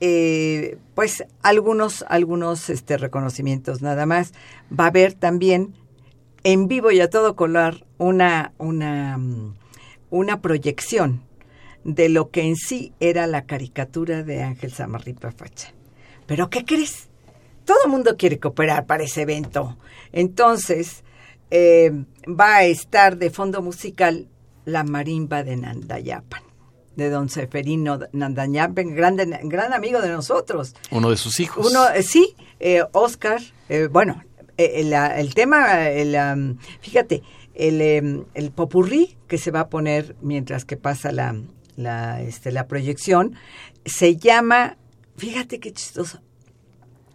[0.00, 4.32] eh, pues algunos algunos este reconocimientos nada más.
[4.72, 5.74] Va a haber también
[6.44, 9.18] en vivo y a todo color una, una,
[10.10, 11.27] una proyección
[11.84, 15.72] de lo que en sí era la caricatura de Ángel Samarripa Facha.
[16.26, 17.08] Pero ¿qué crees?
[17.64, 19.76] Todo el mundo quiere cooperar para ese evento.
[20.12, 21.04] Entonces,
[21.50, 21.92] eh,
[22.28, 24.28] va a estar de fondo musical
[24.64, 26.42] la marimba de Nandayapan,
[26.96, 30.74] de don Seferino Nandayapan, gran amigo de nosotros.
[30.90, 31.70] Uno de sus hijos.
[31.70, 33.40] Uno, eh, sí, eh, Oscar,
[33.90, 34.22] bueno,
[34.58, 37.22] eh, el, tema, el, fíjate,
[37.54, 41.36] el, em, el, popurrí que se va a poner mientras que pasa la,
[41.78, 43.36] la, este, la proyección,
[43.86, 44.76] se llama,
[45.16, 46.20] fíjate qué chistoso,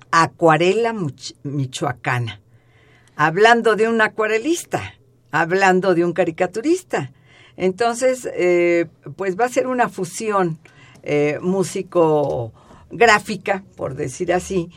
[0.09, 0.95] Acuarela
[1.43, 2.41] Michoacana.
[3.15, 4.95] Hablando de un acuarelista,
[5.31, 7.11] hablando de un caricaturista.
[7.57, 10.59] Entonces, eh, pues va a ser una fusión
[11.03, 14.69] eh, músico-gráfica, por decir así,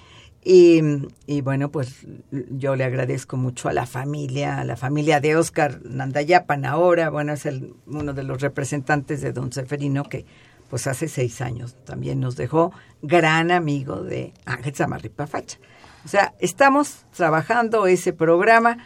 [0.48, 5.80] y, bueno, pues yo le agradezco mucho a la familia, a la familia de Oscar
[5.82, 10.24] Nandayapan ahora, bueno, es el, uno de los representantes de don Seferino que
[10.70, 12.72] pues hace seis años también nos dejó
[13.02, 15.58] gran amigo de Ángel Samarripa Facha.
[16.04, 18.78] O sea, estamos trabajando ese programa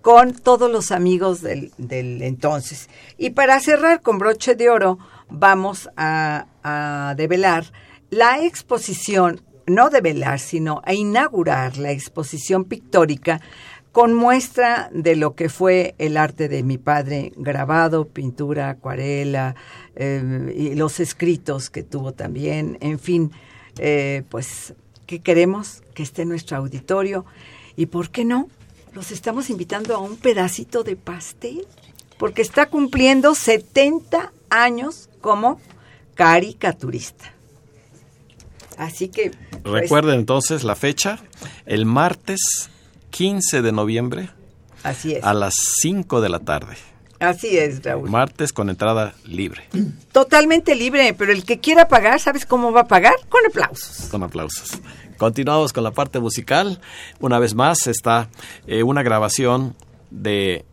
[0.00, 2.88] con todos los amigos del, del entonces.
[3.18, 7.66] Y para cerrar con broche de oro, vamos a, a develar
[8.08, 13.40] la exposición no develar, sino a inaugurar la exposición pictórica
[13.96, 19.56] con muestra de lo que fue el arte de mi padre, grabado, pintura, acuarela,
[19.94, 23.32] eh, y los escritos que tuvo también, en fin,
[23.78, 24.74] eh, pues,
[25.06, 25.82] ¿qué queremos?
[25.94, 27.24] Que esté en nuestro auditorio.
[27.74, 28.48] ¿Y por qué no?
[28.92, 31.66] Los estamos invitando a un pedacito de pastel,
[32.18, 35.58] porque está cumpliendo 70 años como
[36.14, 37.35] caricaturista.
[38.76, 39.32] Así que...
[39.62, 41.18] Pues, Recuerden entonces la fecha,
[41.64, 42.70] el martes
[43.10, 44.30] 15 de noviembre.
[44.82, 45.24] Así es.
[45.24, 46.76] A las 5 de la tarde.
[47.18, 48.10] Así es, Raúl.
[48.10, 49.62] Martes con entrada libre.
[50.12, 53.14] Totalmente libre, pero el que quiera pagar, ¿sabes cómo va a pagar?
[53.28, 54.08] Con aplausos.
[54.10, 54.78] Con aplausos.
[55.16, 56.80] Continuamos con la parte musical.
[57.20, 58.28] Una vez más está
[58.66, 59.74] eh, una grabación
[60.10, 60.66] de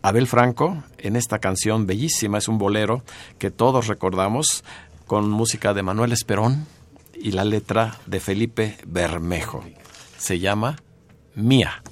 [0.00, 2.38] Abel Franco en esta canción bellísima.
[2.38, 3.02] Es un bolero
[3.38, 4.64] que todos recordamos
[5.06, 6.66] con música de Manuel Esperón
[7.24, 9.64] y la letra de Felipe Bermejo.
[10.18, 10.76] Se llama
[11.34, 11.82] Mía.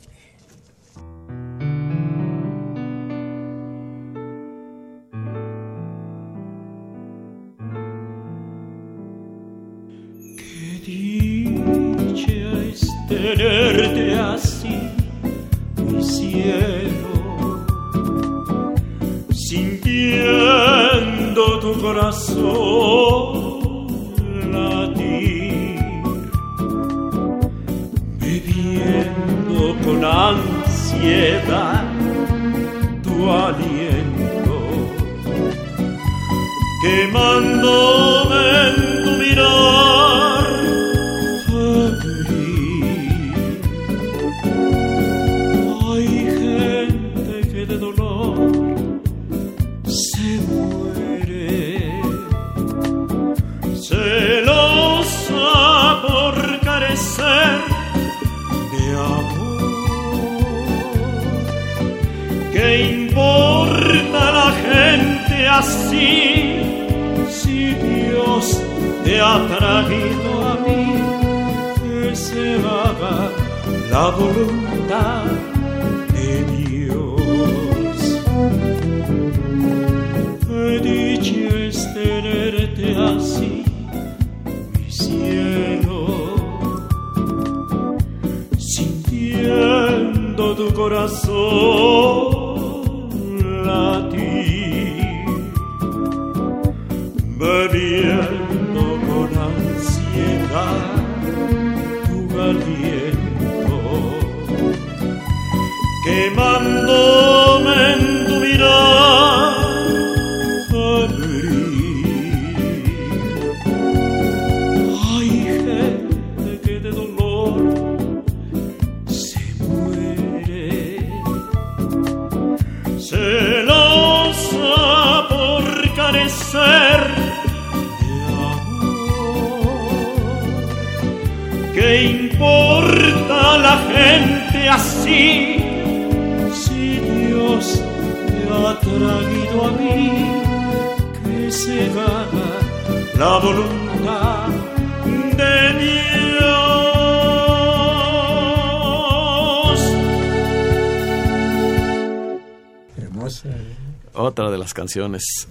[154.73, 155.49] Las canciones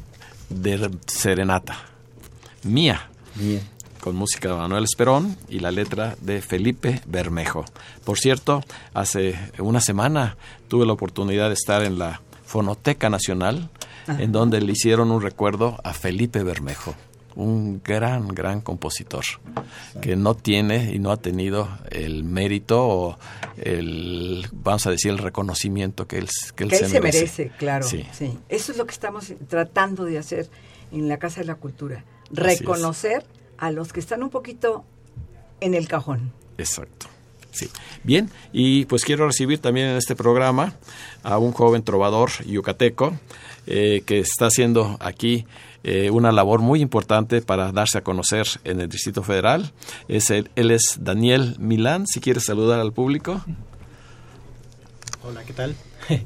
[0.50, 1.78] de Serenata,
[2.64, 3.08] mía.
[3.36, 3.62] Mía
[4.00, 7.66] con música de Manuel Esperón y la letra de Felipe Bermejo.
[8.04, 8.64] Por cierto,
[8.96, 10.38] hace una semana
[10.70, 13.70] tuve la oportunidad de estar en la Fonoteca Nacional,
[14.08, 16.96] en donde le hicieron un recuerdo a Felipe Bermejo,
[17.36, 19.24] un gran, gran compositor,
[20.02, 23.18] que no tiene y no ha tenido el mérito o
[23.58, 27.20] el, vamos a decir, el reconocimiento que él, que él, que se, él se merece.
[27.44, 27.52] merece.
[27.58, 28.06] Claro, Sí.
[28.12, 28.38] sí.
[28.50, 30.50] Eso es lo que estamos tratando de hacer
[30.92, 32.04] en la Casa de la Cultura.
[32.32, 33.26] Reconocer
[33.58, 34.84] a los que están un poquito
[35.60, 36.32] en el cajón.
[36.58, 37.08] Exacto.
[37.52, 37.70] Sí.
[38.04, 40.74] Bien, y pues quiero recibir también en este programa
[41.22, 43.14] a un joven trovador yucateco
[43.68, 45.46] eh, que está haciendo aquí
[45.84, 49.72] eh, una labor muy importante para darse a conocer en el Distrito Federal.
[50.08, 53.42] Es el- él es Daniel Milán, si quieres saludar al público.
[55.24, 55.76] Hola, ¿qué tal?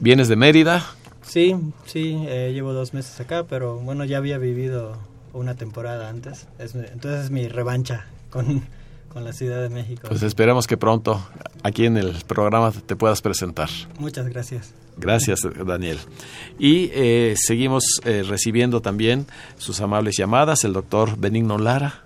[0.00, 0.84] Vienes de Mérida,
[1.26, 1.56] Sí,
[1.86, 4.98] sí, eh, llevo dos meses acá, pero bueno, ya había vivido
[5.32, 6.46] una temporada antes.
[6.58, 8.62] Es, entonces es mi revancha con,
[9.14, 10.02] con la Ciudad de México.
[10.08, 11.26] pues esperemos que pronto
[11.62, 13.70] aquí en el programa te puedas presentar.
[13.98, 14.74] Muchas gracias.
[14.96, 15.98] Gracias, Daniel.
[16.58, 22.02] Y eh, seguimos eh, recibiendo también sus amables llamadas, el doctor Benigno Lara,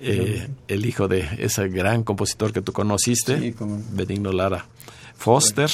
[0.00, 3.54] eh, el hijo de ese gran compositor que tú conociste, Sí.
[3.92, 4.66] Benigno Lara
[5.16, 5.70] Foster,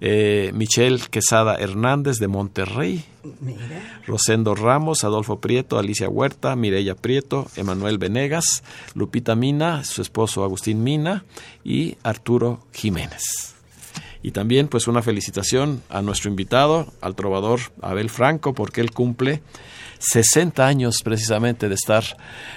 [0.00, 3.04] eh, Michelle Quesada Hernández de Monterrey,
[3.40, 4.00] Mira.
[4.06, 10.82] Rosendo Ramos, Adolfo Prieto, Alicia Huerta, Mireya Prieto, Emanuel Venegas, Lupita Mina, su esposo Agustín
[10.82, 11.24] Mina
[11.64, 13.54] y Arturo Jiménez.
[14.22, 19.42] Y también pues una felicitación a nuestro invitado, al trovador Abel Franco, porque él cumple
[20.02, 22.02] 60 años precisamente de estar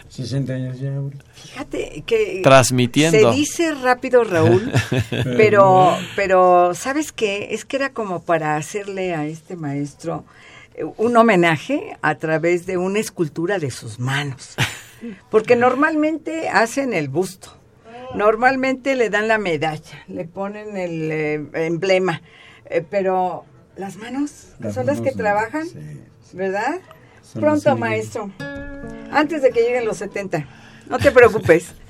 [0.10, 0.92] 60 años ya.
[1.34, 3.32] Fíjate que Transmitiendo.
[3.32, 4.72] Se dice rápido, Raúl,
[5.38, 7.50] pero, pero ¿sabes qué?
[7.52, 10.26] Es que era como para hacerle a este maestro
[10.74, 14.56] eh, un homenaje a través de una escultura de sus manos.
[15.30, 17.58] Porque normalmente hacen el busto,
[18.16, 22.22] normalmente le dan la medalla, le ponen el eh, emblema,
[22.66, 26.02] eh, pero las manos Las son las que trabajan, sí.
[26.34, 26.80] ¿verdad?
[27.32, 28.32] Son Pronto, maestro,
[29.12, 30.46] antes de que lleguen los 70.
[30.90, 31.74] No te preocupes.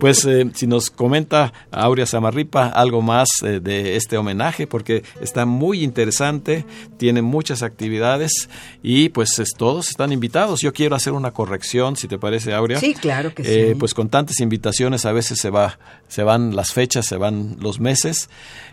[0.00, 5.46] Pues eh, si nos comenta Aurea Samarripa algo más eh, de este homenaje, porque está
[5.46, 6.66] muy interesante,
[6.98, 8.50] tiene muchas actividades
[8.82, 10.60] y pues es- todos están invitados.
[10.60, 12.78] Yo quiero hacer una corrección, si te parece, Aurea.
[12.78, 13.74] Sí, claro que Eh, sí.
[13.78, 17.80] Pues con tantas invitaciones a veces se va, se van las fechas, se van los
[17.80, 18.28] meses.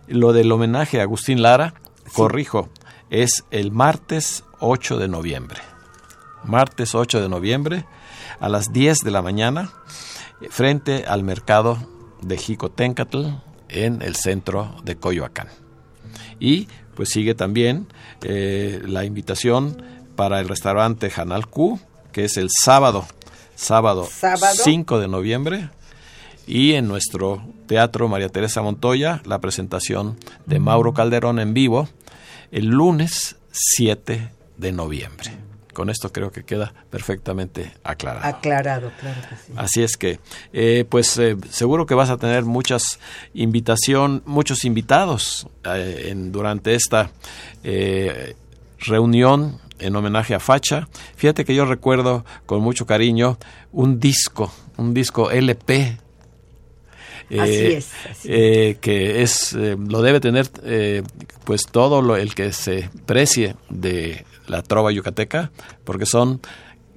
[0.08, 1.76] Lo del homenaje a Agustín Lara,
[2.14, 2.70] corrijo,
[3.12, 5.62] es el martes 8 de noviembre.
[6.46, 7.86] Martes 8 de noviembre
[8.40, 9.72] a las 10 de la mañana
[10.50, 11.78] frente al mercado
[12.22, 13.26] de Jicotencatl
[13.70, 15.48] en el centro de Coyoacán.
[16.40, 17.88] Y pues sigue también
[18.22, 19.82] eh, la invitación
[20.16, 21.80] para el restaurante Hanal Q,
[22.12, 23.06] que es el sábado,
[23.56, 24.56] sábado, ¿Sábado?
[24.64, 25.70] 5 de noviembre.
[26.46, 31.88] Y en nuestro teatro María Teresa Montoya, la presentación de Mauro Calderón en vivo,
[32.52, 35.32] el lunes 7 de noviembre.
[35.74, 38.26] Con esto creo que queda perfectamente aclarado.
[38.26, 39.54] Aclarado, claro que sí.
[39.56, 40.20] Así es que,
[40.54, 43.00] eh, pues eh, seguro que vas a tener muchas
[43.34, 47.12] invitación, muchos invitados eh, en, durante esta
[48.80, 50.88] reunión en homenaje a Facha.
[51.16, 53.38] Fíjate que yo recuerdo con mucho cariño
[53.72, 55.98] un disco, un disco LP.
[57.30, 57.92] Eh, así es.
[58.26, 60.50] Eh, que es eh, lo debe tener
[61.46, 65.52] pues todo lo, el que se precie de la trova yucateca
[65.84, 66.42] porque son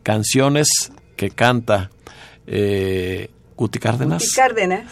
[0.03, 0.67] canciones
[1.17, 1.91] que canta
[3.57, 4.23] Guti Cárdenas.
[4.23, 4.91] Guti Cárdenas.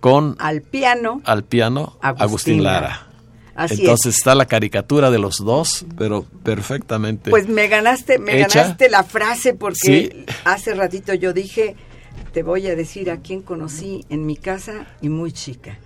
[0.00, 1.22] Con al piano.
[1.24, 3.08] Al piano Agustín, Lara.
[3.54, 7.30] Así Entonces está la caricatura de los dos, pero perfectamente.
[7.30, 11.76] Pues me ganaste, me ganaste la frase porque hace ratito yo dije,
[12.32, 15.78] te voy a decir a quién conocí en mi casa y muy chica.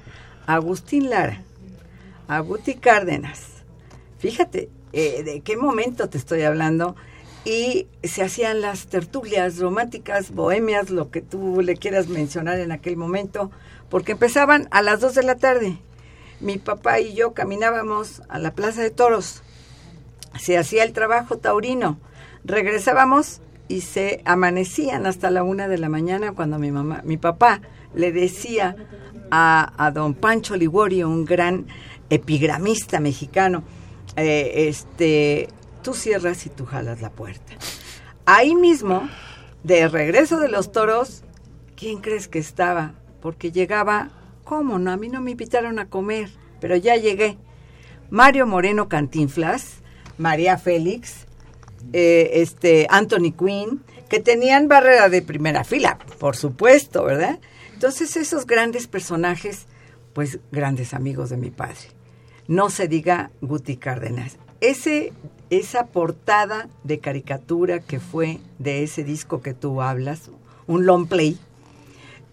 [0.46, 1.42] Agustín Lara,
[2.26, 3.40] Aguti Cárdenas.
[4.18, 6.96] Fíjate, eh, de qué momento te estoy hablando.
[7.44, 12.96] Y se hacían las tertulias románticas, bohemias, lo que tú le quieras mencionar en aquel
[12.96, 13.50] momento,
[13.88, 15.78] porque empezaban a las dos de la tarde
[16.40, 19.42] mi papá y yo caminábamos a la Plaza de Toros.
[20.38, 21.98] Se hacía el trabajo taurino.
[22.44, 27.60] Regresábamos y se amanecían hasta la una de la mañana cuando mi mamá, mi papá
[27.94, 28.76] le decía
[29.30, 31.66] a don Pancho Ligorio, un gran
[32.08, 33.62] epigramista mexicano,
[34.16, 35.48] eh, este,
[35.82, 37.54] tú cierras y tú jalas la puerta.
[38.26, 39.08] Ahí mismo,
[39.62, 41.22] de regreso de los toros,
[41.76, 42.94] ¿quién crees que estaba?
[43.20, 44.10] Porque llegaba
[44.48, 44.90] ¿Cómo no?
[44.90, 47.36] A mí no me invitaron a comer, pero ya llegué.
[48.08, 49.82] Mario Moreno Cantinflas,
[50.16, 51.26] María Félix,
[51.92, 57.38] eh, este Anthony Quinn, que tenían barrera de primera fila, por supuesto, ¿verdad?
[57.74, 59.66] Entonces esos grandes personajes,
[60.14, 61.97] pues grandes amigos de mi padre.
[62.48, 64.36] No se diga Guti Cárdenas.
[64.60, 65.12] Ese,
[65.50, 70.30] esa portada de caricatura que fue de ese disco que tú hablas,
[70.66, 71.38] un long play,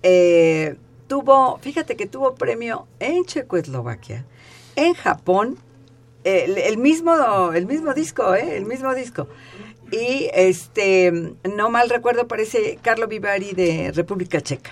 [0.01, 0.75] eh,
[1.07, 4.25] tuvo, fíjate que tuvo premio en Checoslovaquia,
[4.75, 5.57] en Japón,
[6.23, 8.57] el, mismo, el mismo disco, ¿eh?
[8.57, 9.27] el mismo disco.
[9.91, 14.71] Y este, no mal recuerdo, parece Carlo Vivari de República Checa.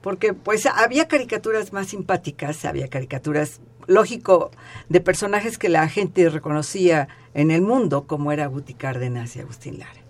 [0.00, 4.50] Porque pues había caricaturas más simpáticas, había caricaturas, lógico,
[4.88, 9.78] de personajes que la gente reconocía en el mundo, como era Guti Cárdenas y Agustín
[9.78, 10.00] Lara.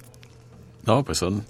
[0.86, 1.44] No, pues son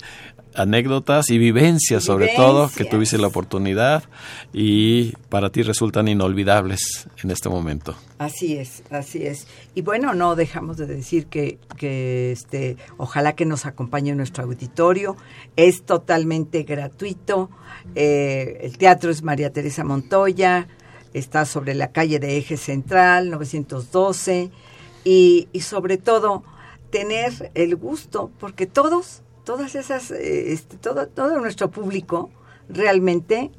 [0.54, 4.04] anécdotas y vivencias, sobre todo que tuviste la oportunidad
[4.52, 7.94] y para ti resultan inolvidables en este momento.
[8.18, 9.46] Así es, así es.
[9.74, 15.16] Y bueno, no dejamos de decir que, que este, ojalá que nos acompañe nuestro auditorio.
[15.56, 17.50] Es totalmente gratuito.
[17.94, 20.66] Eh, el teatro es María Teresa Montoya.
[21.14, 24.50] Está sobre la calle de Eje Central, 912.
[25.04, 26.44] Y, y sobre todo,
[26.90, 32.30] tener el gusto, porque todos todas esas, eh, este, todo, todo nuestro público
[32.68, 33.50] realmente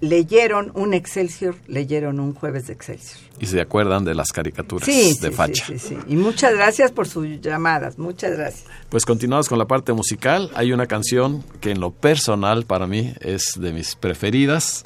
[0.00, 3.20] leyeron un Excelsior, leyeron un jueves de Excelsior.
[3.38, 5.66] Y se acuerdan de las caricaturas de Facha.
[5.66, 8.64] Sí, sí, Y muchas gracias por sus llamadas, muchas gracias.
[8.88, 10.50] Pues continuamos con la parte musical.
[10.54, 14.84] Hay una canción que en lo personal para mí es de mis preferidas,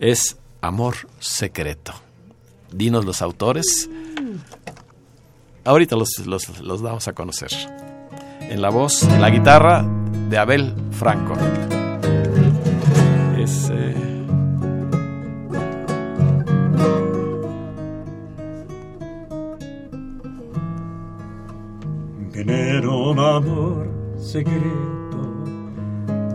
[0.00, 1.92] es Amor Secreto.
[2.72, 3.88] Dinos los autores.
[5.64, 7.50] Ahorita los, los, los damos a conocer
[8.40, 9.84] en la voz, en la guitarra
[10.28, 11.34] de Abel Franco.
[13.38, 13.94] Es, eh...
[23.10, 23.88] un amor
[24.18, 25.18] secreto,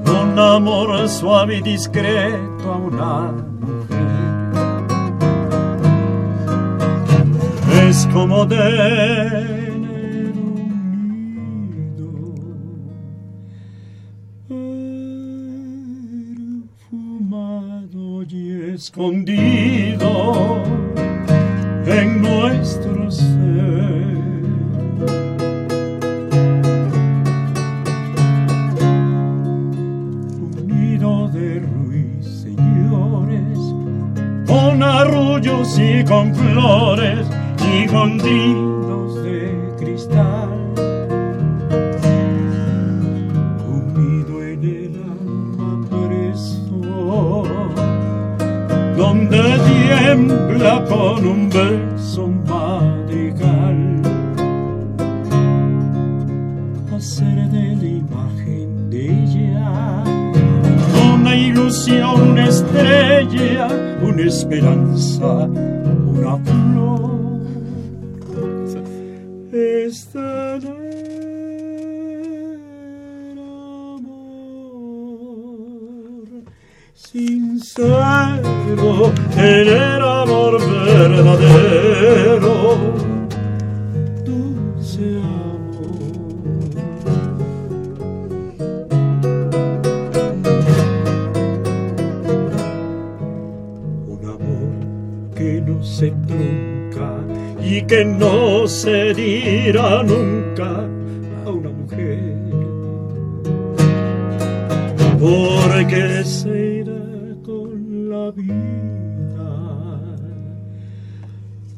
[0.05, 4.02] un amor suave y discreto a una mujer.
[7.89, 9.43] Es como de
[18.73, 20.63] escondido
[21.85, 23.33] en nuestro ser.
[30.57, 33.59] Unido de ruiseñores,
[34.47, 37.32] con arrullos y con flores
[37.73, 40.63] y con trinos de cristal.
[48.97, 54.01] donde tiembla con un beso madrigal.
[56.95, 60.03] Hacer de la imagen de ella
[61.13, 63.67] una ilusión, una estrella,
[64.01, 67.12] una esperanza, una flor
[70.13, 70.69] tener
[73.39, 74.03] amor
[76.93, 82.77] sincero, tener amor verdadero,
[84.23, 86.13] dulce amor.
[94.07, 94.73] Un amor
[95.35, 97.09] que no se trunca
[97.63, 98.32] y que no
[98.85, 100.87] dirá nunca
[101.45, 102.19] a una mujer.
[105.19, 106.93] Porque se irá
[107.43, 108.73] con la vida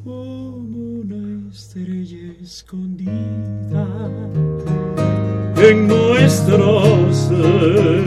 [0.02, 3.86] como una estrella escondida
[5.56, 8.02] en nuestro ser.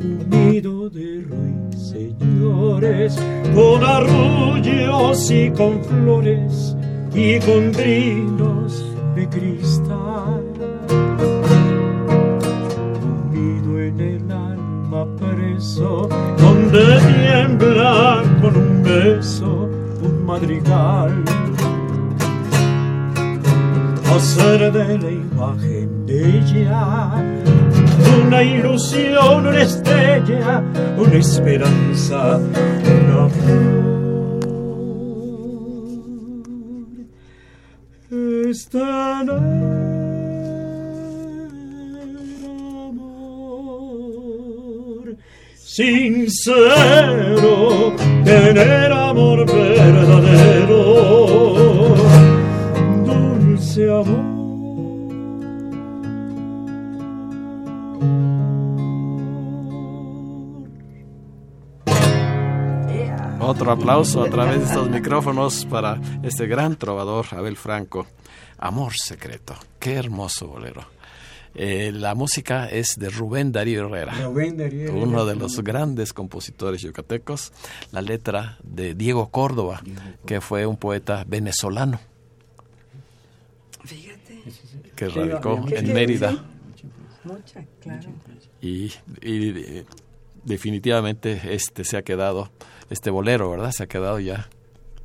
[0.00, 3.16] Un nido de ruiseñores
[3.54, 6.61] con arrullos y con flores
[7.14, 8.84] y con trinos
[9.14, 10.44] de cristal.
[13.30, 16.08] Unido en el alma preso,
[16.38, 19.68] donde tiembla con un beso
[20.02, 21.24] un madrigal.
[24.14, 27.12] Hacer de la imagen de ella
[28.26, 30.62] una ilusión, una estrella,
[30.96, 32.40] una esperanza,
[45.74, 46.76] sincero,
[48.24, 50.84] tener amor verdadero,
[53.06, 54.32] dulce amor.
[63.42, 68.06] Otro aplauso a través de estos micrófonos para este gran trovador, Abel Franco.
[68.58, 69.54] Amor secreto.
[69.80, 70.84] Qué hermoso bolero.
[71.54, 75.04] Eh, la música es de Rubén Darío Herrera, Rubén Darío Herrera.
[75.04, 77.52] uno de los grandes compositores yucatecos.
[77.90, 79.82] La letra de Diego Córdoba,
[80.24, 82.00] que fue un poeta venezolano
[83.84, 84.42] Fíjate.
[84.96, 86.44] que radicó ¿qué en Mérida.
[87.24, 88.08] Mucha, claro.
[88.62, 89.84] y, y, eh,
[90.44, 92.50] definitivamente este se ha quedado,
[92.92, 93.72] este bolero, ¿verdad?
[93.72, 94.48] Se ha quedado ya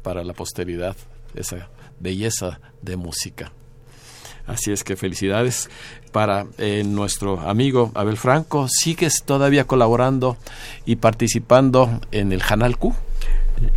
[0.03, 0.95] para la posteridad,
[1.35, 1.69] esa
[1.99, 3.51] belleza de música.
[4.45, 5.69] Así es que felicidades
[6.11, 8.67] para eh, nuestro amigo Abel Franco.
[8.69, 10.37] ¿Sigues todavía colaborando
[10.85, 12.93] y participando en el Canal Q?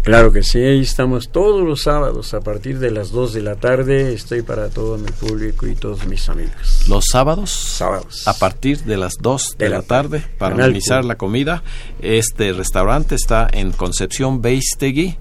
[0.03, 3.57] Claro que sí, ahí estamos todos los sábados a partir de las 2 de la
[3.57, 4.13] tarde.
[4.13, 6.85] Estoy para todo mi público y todos mis amigos.
[6.89, 8.27] Los sábados, Sábados.
[8.27, 11.03] a partir de las 2 de, De la, la tarde para Q.
[11.07, 11.63] la comida.
[12.01, 15.17] Este restaurante está en Concepción Beistegui,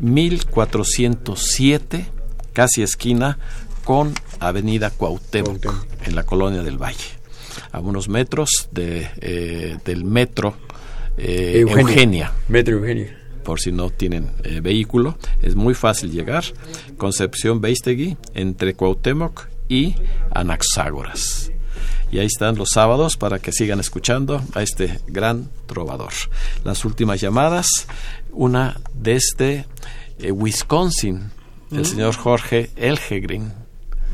[0.00, 2.06] 1407,
[2.52, 3.38] casi esquina
[3.84, 6.06] con Avenida Cuauhtémoc, Cuauhtémoc.
[6.06, 7.16] en la colonia del Valle.
[7.72, 10.56] A unos metros de, eh, del metro
[11.16, 12.32] eh, Eugenia.
[12.48, 13.16] Metro Eugenia.
[13.46, 15.16] Por si no tienen eh, vehículo.
[15.40, 16.42] Es muy fácil llegar.
[16.98, 19.94] Concepción Beistegui, entre Cuauhtémoc y
[20.32, 21.52] Anaxágoras.
[22.10, 26.12] Y ahí están los sábados para que sigan escuchando a este gran trovador.
[26.64, 27.68] Las últimas llamadas,
[28.32, 29.66] una desde
[30.18, 31.30] eh, Wisconsin,
[31.70, 33.52] el señor Jorge Elgegrin.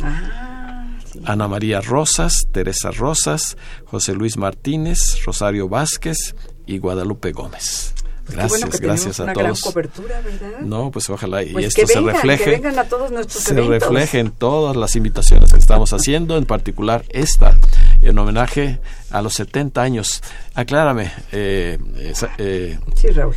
[0.02, 1.20] Ah, sí.
[1.24, 3.56] Ana María Rosas, Teresa Rosas,
[3.86, 6.34] José Luis Martínez, Rosario Vázquez
[6.66, 7.91] y Guadalupe Gómez.
[8.24, 9.60] Pues Gracias, bueno que gracias a una gran todos.
[9.62, 10.60] cobertura, ¿verdad?
[10.60, 12.44] No, pues ojalá y Pues esto se vengan, refleje.
[12.44, 13.68] que vengan a todos nuestros se eventos.
[13.88, 17.56] refleje en todas las invitaciones que estamos haciendo, en particular esta,
[18.00, 18.78] en homenaje
[19.10, 20.22] a los 70 años.
[20.54, 23.34] Aclárame, eh, esa- eh, Sí, Raúl.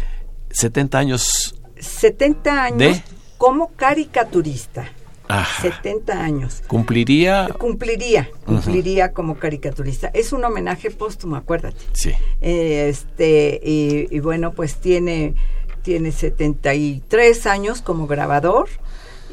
[0.51, 1.55] 70 años.
[1.79, 3.03] 70 años ¿De?
[3.37, 4.87] como caricaturista.
[5.27, 5.61] Ajá.
[5.61, 6.63] 70 años.
[6.67, 7.47] Cumpliría.
[7.57, 10.09] Cumpliría, cumpliría como caricaturista.
[10.13, 11.77] Es un homenaje póstumo, acuérdate.
[11.93, 12.11] Sí.
[12.41, 15.35] Eh, este y, y bueno pues tiene
[15.81, 18.69] tiene 73 años como grabador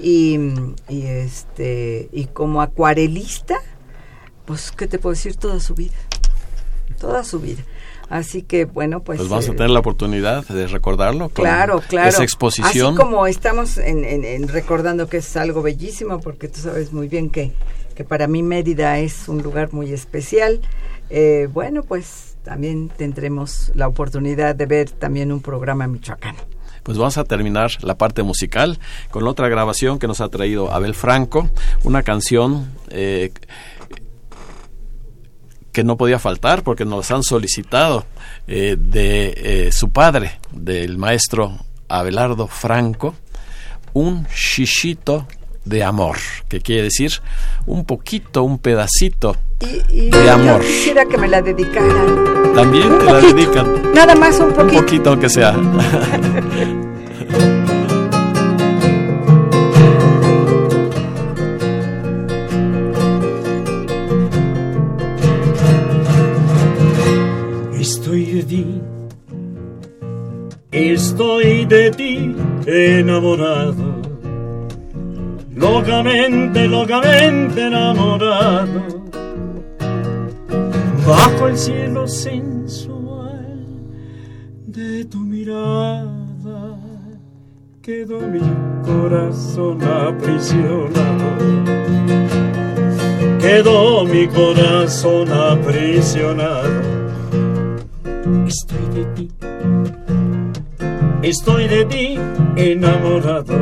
[0.00, 0.38] y,
[0.88, 3.56] y este y como acuarelista
[4.44, 5.96] pues qué te puedo decir toda su vida
[6.98, 7.62] toda su vida
[8.12, 11.28] así que bueno pues, Pues vamos a eh, tener la oportunidad de recordarlo.
[11.30, 12.08] con Claro, claro.
[12.08, 12.94] Esa exposición.
[12.94, 17.08] Así como estamos en, en- en recordando que es algo bellísimo, porque tú sabes muy
[17.08, 17.52] bien que,
[17.94, 20.60] que para mí Mérida es un lugar muy especial.
[21.10, 26.38] eh, bueno, pues también tendremos la oportunidad de ver también un programa michoacano.
[26.82, 28.80] Pues vamos a terminar la parte musical
[29.12, 31.48] con otra grabación que nos ha traído Abel Franco,
[31.84, 33.30] una canción eh,
[35.72, 38.04] que no podía faltar porque nos han solicitado
[38.46, 39.34] eh, de
[39.66, 41.58] eh, su padre, del maestro
[41.88, 43.14] Abelardo Franco,
[43.94, 45.26] un shishito
[45.64, 46.16] de amor,
[46.48, 47.12] que quiere decir
[47.66, 49.36] un poquito, un pedacito.
[49.60, 50.60] Y, y De yo amor.
[50.60, 52.52] quisiera que me la dedicaran.
[52.54, 53.34] También Un te la poquito.
[53.34, 54.80] dedican, Nada más un un poquito.
[54.82, 55.56] poquito aunque sea.
[68.02, 68.66] Estoy de ti,
[70.72, 72.34] estoy de ti
[72.66, 74.02] enamorado.
[75.54, 78.82] locamente, locamente enamorado,
[81.06, 83.46] bajo el cielo sensual
[84.66, 86.80] de tu mirada,
[87.82, 88.42] quedó mi
[88.84, 91.22] corazón aprisionado.
[93.38, 96.81] Quedó mi corazón aprisionado.
[98.46, 99.28] Estoy de ti,
[101.22, 102.18] estoy de ti
[102.56, 103.54] enamorado.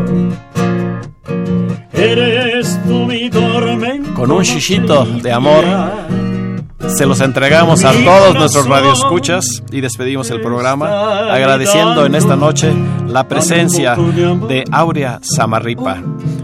[1.93, 4.14] Eres tú mi tormento.
[4.14, 5.64] Con un chichito de amor
[6.89, 12.73] se los entregamos a todos nuestros radioescuchas y despedimos el programa agradeciendo en esta noche
[13.07, 16.03] la presencia de Aurea Samarripa,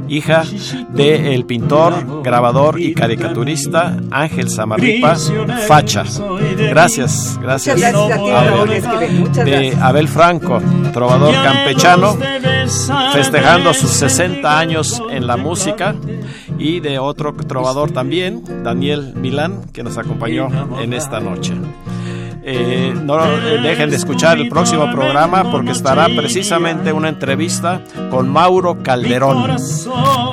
[0.08, 0.44] hija
[0.90, 5.16] del pintor, grabador y caricaturista Ángel Samarripa
[5.66, 6.04] Facha.
[6.56, 7.80] Gracias, gracias.
[9.44, 10.60] De Abel Franco,
[10.92, 12.16] trovador campechano,
[13.12, 15.94] festejando sus 60 años en la música
[16.58, 20.48] y de otro trovador también, Daniel Milán, que nos acompañó
[20.80, 21.52] en esta noche.
[22.48, 23.16] Eh, no
[23.60, 29.56] dejen de escuchar el próximo programa porque estará precisamente una entrevista con Mauro Calderón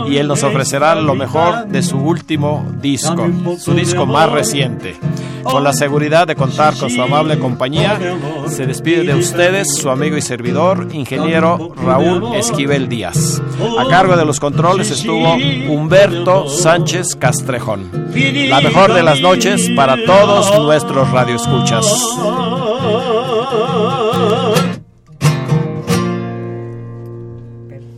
[0.08, 4.96] y él nos ofrecerá lo mejor de su último disco, su disco más reciente.
[5.44, 8.00] Con la seguridad de contar con su amable compañía,
[8.48, 13.42] se despide de ustedes su amigo y servidor, ingeniero Raúl Esquivel Díaz.
[13.80, 15.34] A cargo de los controles estuvo
[15.68, 17.90] Humberto Sánchez Castrejón.
[18.14, 22.03] La mejor de las noches para todos nuestros radioescuchas.
[22.04, 23.33] 啊